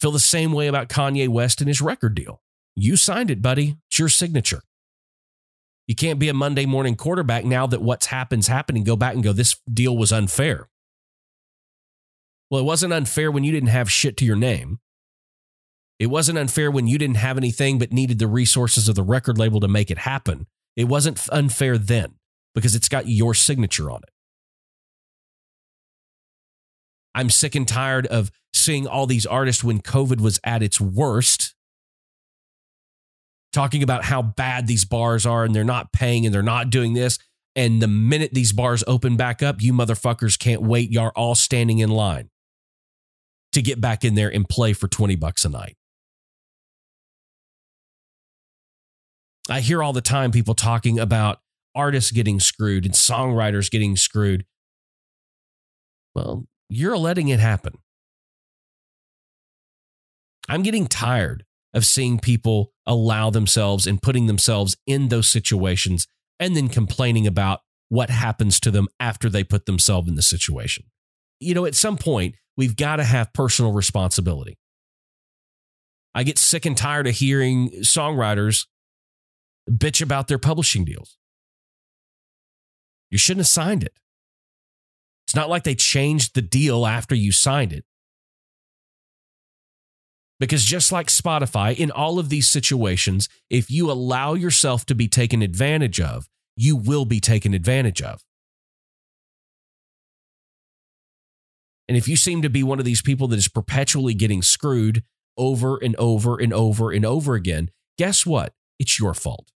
Feel 0.00 0.10
the 0.10 0.18
same 0.18 0.52
way 0.52 0.66
about 0.66 0.88
Kanye 0.88 1.28
West 1.28 1.60
and 1.60 1.68
his 1.68 1.80
record 1.80 2.14
deal. 2.14 2.42
You 2.74 2.96
signed 2.96 3.30
it, 3.30 3.40
buddy. 3.40 3.76
It's 3.88 3.98
your 3.98 4.08
signature. 4.08 4.62
You 5.86 5.94
can't 5.94 6.18
be 6.18 6.28
a 6.28 6.34
Monday 6.34 6.66
morning 6.66 6.96
quarterback 6.96 7.44
now 7.44 7.66
that 7.66 7.80
what's 7.80 8.06
happened's 8.06 8.48
happening. 8.48 8.84
Go 8.84 8.96
back 8.96 9.14
and 9.14 9.22
go, 9.22 9.32
this 9.32 9.60
deal 9.72 9.96
was 9.96 10.12
unfair. 10.12 10.68
Well, 12.50 12.60
it 12.60 12.64
wasn't 12.64 12.92
unfair 12.92 13.30
when 13.30 13.44
you 13.44 13.52
didn't 13.52 13.70
have 13.70 13.90
shit 13.90 14.16
to 14.18 14.24
your 14.24 14.36
name. 14.36 14.80
It 15.98 16.06
wasn't 16.06 16.38
unfair 16.38 16.70
when 16.70 16.86
you 16.86 16.98
didn't 16.98 17.16
have 17.16 17.38
anything 17.38 17.78
but 17.78 17.92
needed 17.92 18.18
the 18.18 18.26
resources 18.26 18.88
of 18.88 18.94
the 18.96 19.02
record 19.02 19.38
label 19.38 19.60
to 19.60 19.68
make 19.68 19.90
it 19.90 19.98
happen. 19.98 20.46
It 20.76 20.84
wasn't 20.84 21.26
unfair 21.32 21.78
then 21.78 22.16
because 22.54 22.74
it's 22.74 22.88
got 22.88 23.08
your 23.08 23.32
signature 23.32 23.90
on 23.90 24.00
it. 24.02 24.10
I'm 27.16 27.30
sick 27.30 27.54
and 27.54 27.66
tired 27.66 28.06
of 28.06 28.30
seeing 28.52 28.86
all 28.86 29.06
these 29.06 29.24
artists 29.24 29.64
when 29.64 29.80
COVID 29.80 30.20
was 30.20 30.38
at 30.44 30.62
its 30.62 30.78
worst 30.78 31.54
talking 33.54 33.82
about 33.82 34.04
how 34.04 34.20
bad 34.20 34.66
these 34.66 34.84
bars 34.84 35.24
are 35.24 35.42
and 35.42 35.54
they're 35.54 35.64
not 35.64 35.90
paying 35.90 36.26
and 36.26 36.34
they're 36.34 36.42
not 36.42 36.68
doing 36.68 36.92
this. 36.92 37.18
And 37.56 37.80
the 37.80 37.88
minute 37.88 38.34
these 38.34 38.52
bars 38.52 38.84
open 38.86 39.16
back 39.16 39.42
up, 39.42 39.62
you 39.62 39.72
motherfuckers 39.72 40.38
can't 40.38 40.60
wait. 40.60 40.92
You're 40.92 41.10
all 41.16 41.34
standing 41.34 41.78
in 41.78 41.88
line 41.88 42.28
to 43.52 43.62
get 43.62 43.80
back 43.80 44.04
in 44.04 44.14
there 44.14 44.28
and 44.28 44.46
play 44.46 44.74
for 44.74 44.88
20 44.88 45.16
bucks 45.16 45.46
a 45.46 45.48
night. 45.48 45.78
I 49.48 49.60
hear 49.60 49.82
all 49.82 49.94
the 49.94 50.02
time 50.02 50.32
people 50.32 50.54
talking 50.54 50.98
about 50.98 51.38
artists 51.74 52.10
getting 52.10 52.40
screwed 52.40 52.84
and 52.84 52.92
songwriters 52.92 53.70
getting 53.70 53.96
screwed. 53.96 54.44
Well, 56.14 56.46
you're 56.68 56.98
letting 56.98 57.28
it 57.28 57.40
happen. 57.40 57.78
I'm 60.48 60.62
getting 60.62 60.86
tired 60.86 61.44
of 61.74 61.84
seeing 61.84 62.18
people 62.18 62.72
allow 62.86 63.30
themselves 63.30 63.86
and 63.86 64.00
putting 64.00 64.26
themselves 64.26 64.76
in 64.86 65.08
those 65.08 65.28
situations 65.28 66.06
and 66.38 66.56
then 66.56 66.68
complaining 66.68 67.26
about 67.26 67.60
what 67.88 68.10
happens 68.10 68.58
to 68.60 68.70
them 68.70 68.88
after 68.98 69.28
they 69.28 69.44
put 69.44 69.66
themselves 69.66 70.08
in 70.08 70.14
the 70.14 70.22
situation. 70.22 70.84
You 71.40 71.54
know, 71.54 71.66
at 71.66 71.74
some 71.74 71.96
point, 71.96 72.36
we've 72.56 72.76
got 72.76 72.96
to 72.96 73.04
have 73.04 73.32
personal 73.32 73.72
responsibility. 73.72 74.58
I 76.14 76.22
get 76.22 76.38
sick 76.38 76.64
and 76.64 76.76
tired 76.76 77.06
of 77.06 77.14
hearing 77.16 77.70
songwriters 77.82 78.66
bitch 79.70 80.00
about 80.00 80.28
their 80.28 80.38
publishing 80.38 80.84
deals. 80.84 81.18
You 83.10 83.18
shouldn't 83.18 83.40
have 83.40 83.48
signed 83.48 83.82
it. 83.84 83.92
It's 85.26 85.34
not 85.34 85.48
like 85.48 85.64
they 85.64 85.74
changed 85.74 86.34
the 86.34 86.42
deal 86.42 86.86
after 86.86 87.14
you 87.14 87.32
signed 87.32 87.72
it. 87.72 87.84
Because 90.38 90.64
just 90.64 90.92
like 90.92 91.08
Spotify, 91.08 91.74
in 91.74 91.90
all 91.90 92.18
of 92.18 92.28
these 92.28 92.46
situations, 92.46 93.28
if 93.48 93.70
you 93.70 93.90
allow 93.90 94.34
yourself 94.34 94.84
to 94.86 94.94
be 94.94 95.08
taken 95.08 95.42
advantage 95.42 96.00
of, 96.00 96.28
you 96.56 96.76
will 96.76 97.06
be 97.06 97.20
taken 97.20 97.54
advantage 97.54 98.02
of. 98.02 98.22
And 101.88 101.96
if 101.96 102.06
you 102.06 102.16
seem 102.16 102.42
to 102.42 102.50
be 102.50 102.62
one 102.62 102.78
of 102.78 102.84
these 102.84 103.02
people 103.02 103.28
that 103.28 103.38
is 103.38 103.48
perpetually 103.48 104.14
getting 104.14 104.42
screwed 104.42 105.04
over 105.38 105.76
and 105.76 105.96
over 105.96 106.38
and 106.38 106.52
over 106.52 106.90
and 106.90 107.04
over 107.04 107.34
again, 107.34 107.70
guess 107.96 108.26
what? 108.26 108.52
It's 108.78 108.98
your 108.98 109.14
fault. 109.14 109.50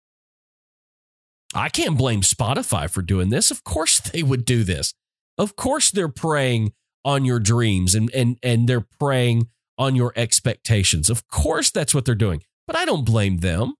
I 1.54 1.70
can't 1.70 1.98
blame 1.98 2.22
Spotify 2.22 2.90
for 2.90 3.02
doing 3.02 3.30
this. 3.30 3.50
Of 3.52 3.64
course 3.64 4.00
they 4.00 4.22
would 4.24 4.46
do 4.46 4.64
this. 4.64 4.94
Of 5.38 5.56
course 5.56 5.92
they're 5.92 6.10
preying 6.10 6.74
on 7.06 7.26
your 7.26 7.40
dreams 7.40 7.96
and 7.96 8.12
and 8.14 8.38
and 8.44 8.68
they're 8.68 8.88
preying 9.00 9.50
on 9.78 9.96
your 9.96 10.12
expectations. 10.16 11.10
Of 11.10 11.28
course, 11.28 11.70
that's 11.70 11.94
what 11.94 12.06
they're 12.06 12.16
doing, 12.16 12.44
but 12.66 12.76
I 12.76 12.86
don't 12.86 13.06
blame 13.06 13.38
them. 13.38 13.74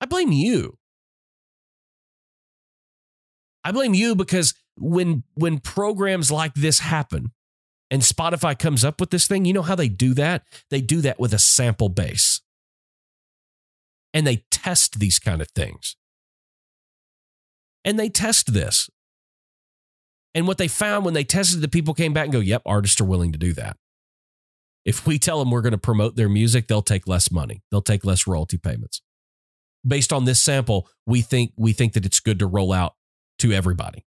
I 0.00 0.06
blame 0.06 0.32
you. 0.32 0.76
I 3.64 3.72
blame 3.72 3.94
you 3.94 4.14
because 4.14 4.54
when 4.76 5.24
when 5.34 5.58
programs 5.58 6.30
like 6.30 6.54
this 6.54 6.80
happen 6.80 7.32
and 7.90 8.02
Spotify 8.02 8.58
comes 8.58 8.84
up 8.84 9.00
with 9.00 9.10
this 9.10 9.26
thing, 9.26 9.44
you 9.44 9.52
know 9.52 9.62
how 9.62 9.74
they 9.74 9.88
do 9.88 10.14
that? 10.14 10.44
They 10.70 10.80
do 10.80 11.00
that 11.02 11.18
with 11.18 11.32
a 11.32 11.38
sample 11.38 11.88
base. 11.88 12.40
And 14.14 14.26
they 14.26 14.44
test 14.50 14.98
these 15.00 15.18
kind 15.18 15.40
of 15.40 15.50
things. 15.50 15.96
And 17.84 17.98
they 17.98 18.08
test 18.08 18.52
this. 18.52 18.88
And 20.34 20.46
what 20.46 20.58
they 20.58 20.68
found 20.68 21.04
when 21.04 21.14
they 21.14 21.24
tested 21.24 21.60
the 21.60 21.68
people 21.68 21.94
came 21.94 22.12
back 22.12 22.24
and 22.24 22.32
go, 22.32 22.40
"Yep, 22.40 22.62
artists 22.66 23.00
are 23.00 23.04
willing 23.04 23.32
to 23.32 23.38
do 23.38 23.52
that." 23.54 23.76
If 24.84 25.06
we 25.06 25.18
tell 25.18 25.38
them 25.38 25.50
we're 25.50 25.62
going 25.62 25.72
to 25.72 25.78
promote 25.78 26.16
their 26.16 26.28
music, 26.28 26.68
they'll 26.68 26.82
take 26.82 27.06
less 27.06 27.30
money. 27.30 27.62
They'll 27.70 27.82
take 27.82 28.04
less 28.04 28.26
royalty 28.26 28.56
payments. 28.56 29.02
Based 29.86 30.12
on 30.12 30.24
this 30.24 30.40
sample, 30.42 30.88
we 31.06 31.22
think 31.22 31.52
we 31.56 31.72
think 31.72 31.92
that 31.94 32.06
it's 32.06 32.20
good 32.20 32.38
to 32.38 32.46
roll 32.46 32.72
out 32.72 32.94
to 33.40 33.52
everybody. 33.52 34.04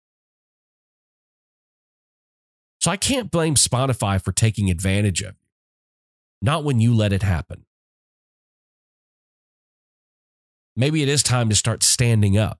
So 2.80 2.90
I 2.90 2.96
can't 2.96 3.30
blame 3.30 3.56
Spotify 3.56 4.22
for 4.22 4.32
taking 4.32 4.70
advantage 4.70 5.20
of 5.20 5.34
you. 5.34 5.48
Not 6.42 6.64
when 6.64 6.80
you 6.80 6.94
let 6.94 7.12
it 7.12 7.22
happen. 7.22 7.66
Maybe 10.76 11.02
it 11.02 11.08
is 11.08 11.22
time 11.22 11.50
to 11.50 11.56
start 11.56 11.82
standing 11.82 12.38
up 12.38 12.58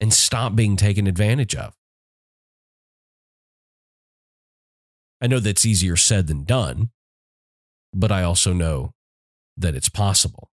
and 0.00 0.12
stop 0.12 0.54
being 0.54 0.76
taken 0.76 1.06
advantage 1.06 1.54
of. 1.54 1.74
I 5.26 5.28
know 5.28 5.40
that's 5.40 5.66
easier 5.66 5.96
said 5.96 6.28
than 6.28 6.44
done, 6.44 6.90
but 7.92 8.12
I 8.12 8.22
also 8.22 8.52
know 8.52 8.92
that 9.56 9.74
it's 9.74 9.88
possible. 9.88 10.52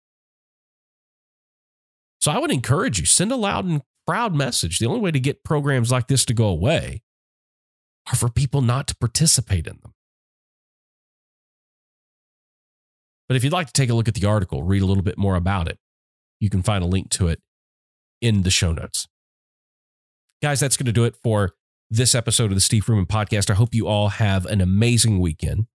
So 2.20 2.30
I 2.30 2.38
would 2.38 2.52
encourage 2.52 3.00
you 3.00 3.08
send 3.08 3.32
a 3.32 3.36
loud 3.36 3.66
and 3.66 3.82
proud 4.06 4.36
message. 4.36 4.78
The 4.78 4.86
only 4.86 5.00
way 5.00 5.10
to 5.10 5.20
get 5.20 5.44
programs 5.44 5.92
like 5.92 6.08
this 6.08 6.24
to 6.26 6.36
go 6.36 6.46
away 6.46 7.02
are 8.12 8.16
for 8.16 8.30
people 8.30 8.62
not 8.62 8.86
to 8.90 8.96
participate 8.98 9.66
in 9.66 9.80
them. 9.82 9.96
But 13.28 13.38
if 13.38 13.44
you'd 13.44 13.52
like 13.52 13.66
to 13.66 13.74
take 13.74 13.90
a 13.90 13.96
look 13.96 14.08
at 14.08 14.14
the 14.14 14.28
article, 14.28 14.62
read 14.62 14.84
a 14.84 14.86
little 14.86 15.02
bit 15.02 15.18
more 15.18 15.36
about 15.36 15.68
it, 15.68 15.80
you 16.40 16.52
can 16.52 16.62
find 16.62 16.84
a 16.84 16.88
link 16.88 17.10
to 17.14 17.28
it 17.28 17.42
in 18.22 18.44
the 18.44 18.52
show 18.52 18.72
notes. 18.72 19.08
Guys, 20.44 20.60
that's 20.60 20.78
going 20.78 20.86
to 20.86 20.92
do 20.92 21.06
it 21.06 21.16
for 21.24 21.56
this 21.90 22.14
episode 22.14 22.52
of 22.52 22.56
the 22.56 22.62
Steve 22.62 22.86
Freeman 22.86 23.06
podcast. 23.06 23.50
I 23.50 23.56
hope 23.56 23.74
you 23.74 23.88
all 23.88 24.10
have 24.10 24.46
an 24.46 24.62
amazing 24.62 25.20
weekend. 25.20 25.66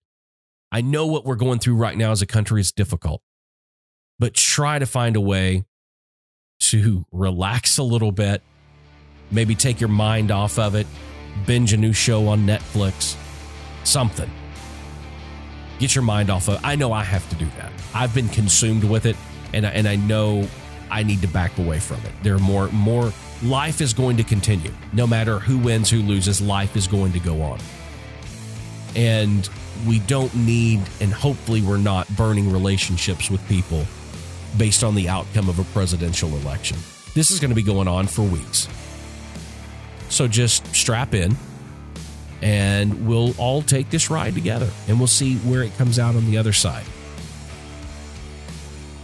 I 0.70 0.80
know 0.80 1.06
what 1.06 1.24
we're 1.24 1.34
going 1.34 1.58
through 1.58 1.76
right 1.76 1.96
now 1.96 2.12
as 2.12 2.22
a 2.22 2.26
country 2.26 2.60
is 2.60 2.72
difficult, 2.72 3.22
but 4.18 4.34
try 4.34 4.78
to 4.78 4.86
find 4.86 5.16
a 5.16 5.20
way 5.20 5.64
to 6.60 7.04
relax 7.12 7.78
a 7.78 7.82
little 7.82 8.12
bit, 8.12 8.42
maybe 9.30 9.54
take 9.54 9.80
your 9.80 9.88
mind 9.88 10.30
off 10.30 10.58
of 10.58 10.74
it, 10.74 10.86
binge 11.46 11.72
a 11.72 11.76
new 11.76 11.92
show 11.92 12.28
on 12.28 12.46
Netflix, 12.46 13.16
something. 13.84 14.30
Get 15.80 15.94
your 15.94 16.04
mind 16.04 16.30
off 16.30 16.48
of 16.48 16.54
it. 16.54 16.60
I 16.62 16.76
know 16.76 16.92
I 16.92 17.02
have 17.02 17.28
to 17.30 17.36
do 17.36 17.46
that. 17.58 17.72
I've 17.92 18.14
been 18.14 18.28
consumed 18.28 18.84
with 18.84 19.06
it, 19.06 19.16
and 19.52 19.66
I, 19.66 19.70
and 19.70 19.88
I 19.88 19.96
know 19.96 20.48
I 20.90 21.02
need 21.02 21.20
to 21.22 21.28
back 21.28 21.58
away 21.58 21.80
from 21.80 21.98
it. 22.06 22.12
There 22.22 22.36
are 22.36 22.40
more 22.40 22.68
more 22.68 23.12
life 23.44 23.80
is 23.80 23.92
going 23.92 24.16
to 24.16 24.24
continue. 24.24 24.72
No 24.92 25.06
matter 25.06 25.38
who 25.38 25.58
wins, 25.58 25.90
who 25.90 26.00
loses, 26.00 26.40
life 26.40 26.76
is 26.76 26.86
going 26.86 27.12
to 27.12 27.20
go 27.20 27.42
on. 27.42 27.58
And 28.96 29.48
we 29.86 29.98
don't 30.00 30.34
need, 30.34 30.80
and 31.00 31.12
hopefully 31.12 31.60
we're 31.60 31.76
not 31.76 32.08
burning 32.16 32.50
relationships 32.50 33.30
with 33.30 33.46
people 33.48 33.84
based 34.56 34.82
on 34.82 34.94
the 34.94 35.08
outcome 35.08 35.48
of 35.48 35.58
a 35.58 35.64
presidential 35.64 36.30
election. 36.36 36.78
This 37.14 37.30
is 37.30 37.38
going 37.38 37.50
to 37.50 37.54
be 37.54 37.62
going 37.62 37.88
on 37.88 38.06
for 38.06 38.22
weeks. 38.22 38.68
So 40.08 40.26
just 40.28 40.74
strap 40.74 41.12
in 41.14 41.36
and 42.40 43.06
we'll 43.06 43.34
all 43.38 43.62
take 43.62 43.90
this 43.90 44.10
ride 44.10 44.34
together 44.34 44.70
and 44.86 44.98
we'll 44.98 45.06
see 45.06 45.36
where 45.38 45.62
it 45.62 45.76
comes 45.76 45.98
out 45.98 46.14
on 46.14 46.26
the 46.26 46.38
other 46.38 46.52
side. 46.52 46.84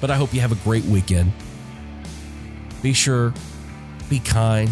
But 0.00 0.10
I 0.10 0.16
hope 0.16 0.32
you 0.32 0.40
have 0.40 0.52
a 0.52 0.62
great 0.64 0.84
weekend. 0.84 1.32
Be 2.82 2.92
sure, 2.92 3.34
be 4.10 4.18
kind. 4.18 4.68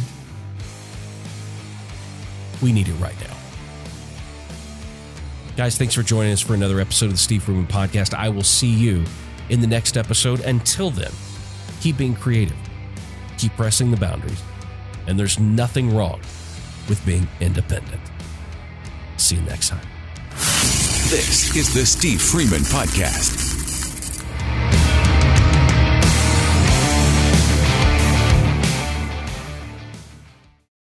We 2.60 2.72
need 2.72 2.88
it 2.88 2.94
right 2.94 3.18
now. 3.20 3.36
Guys, 5.56 5.78
thanks 5.78 5.94
for 5.94 6.02
joining 6.02 6.32
us 6.32 6.40
for 6.40 6.54
another 6.54 6.80
episode 6.80 7.06
of 7.06 7.12
the 7.12 7.18
Steve 7.18 7.42
Freeman 7.42 7.66
Podcast. 7.66 8.14
I 8.14 8.28
will 8.28 8.42
see 8.42 8.68
you 8.68 9.04
in 9.48 9.60
the 9.60 9.66
next 9.66 9.96
episode. 9.96 10.40
Until 10.40 10.90
then, 10.90 11.10
keep 11.80 11.96
being 11.96 12.14
creative, 12.14 12.56
keep 13.38 13.52
pressing 13.56 13.90
the 13.90 13.96
boundaries, 13.96 14.42
and 15.06 15.18
there's 15.18 15.38
nothing 15.38 15.94
wrong 15.96 16.20
with 16.88 17.04
being 17.06 17.26
independent. 17.40 18.00
See 19.16 19.36
you 19.36 19.42
next 19.42 19.70
time. 19.70 19.86
This 21.10 21.56
is 21.56 21.72
the 21.72 21.86
Steve 21.86 22.20
Freeman 22.20 22.60
Podcast. 22.62 23.47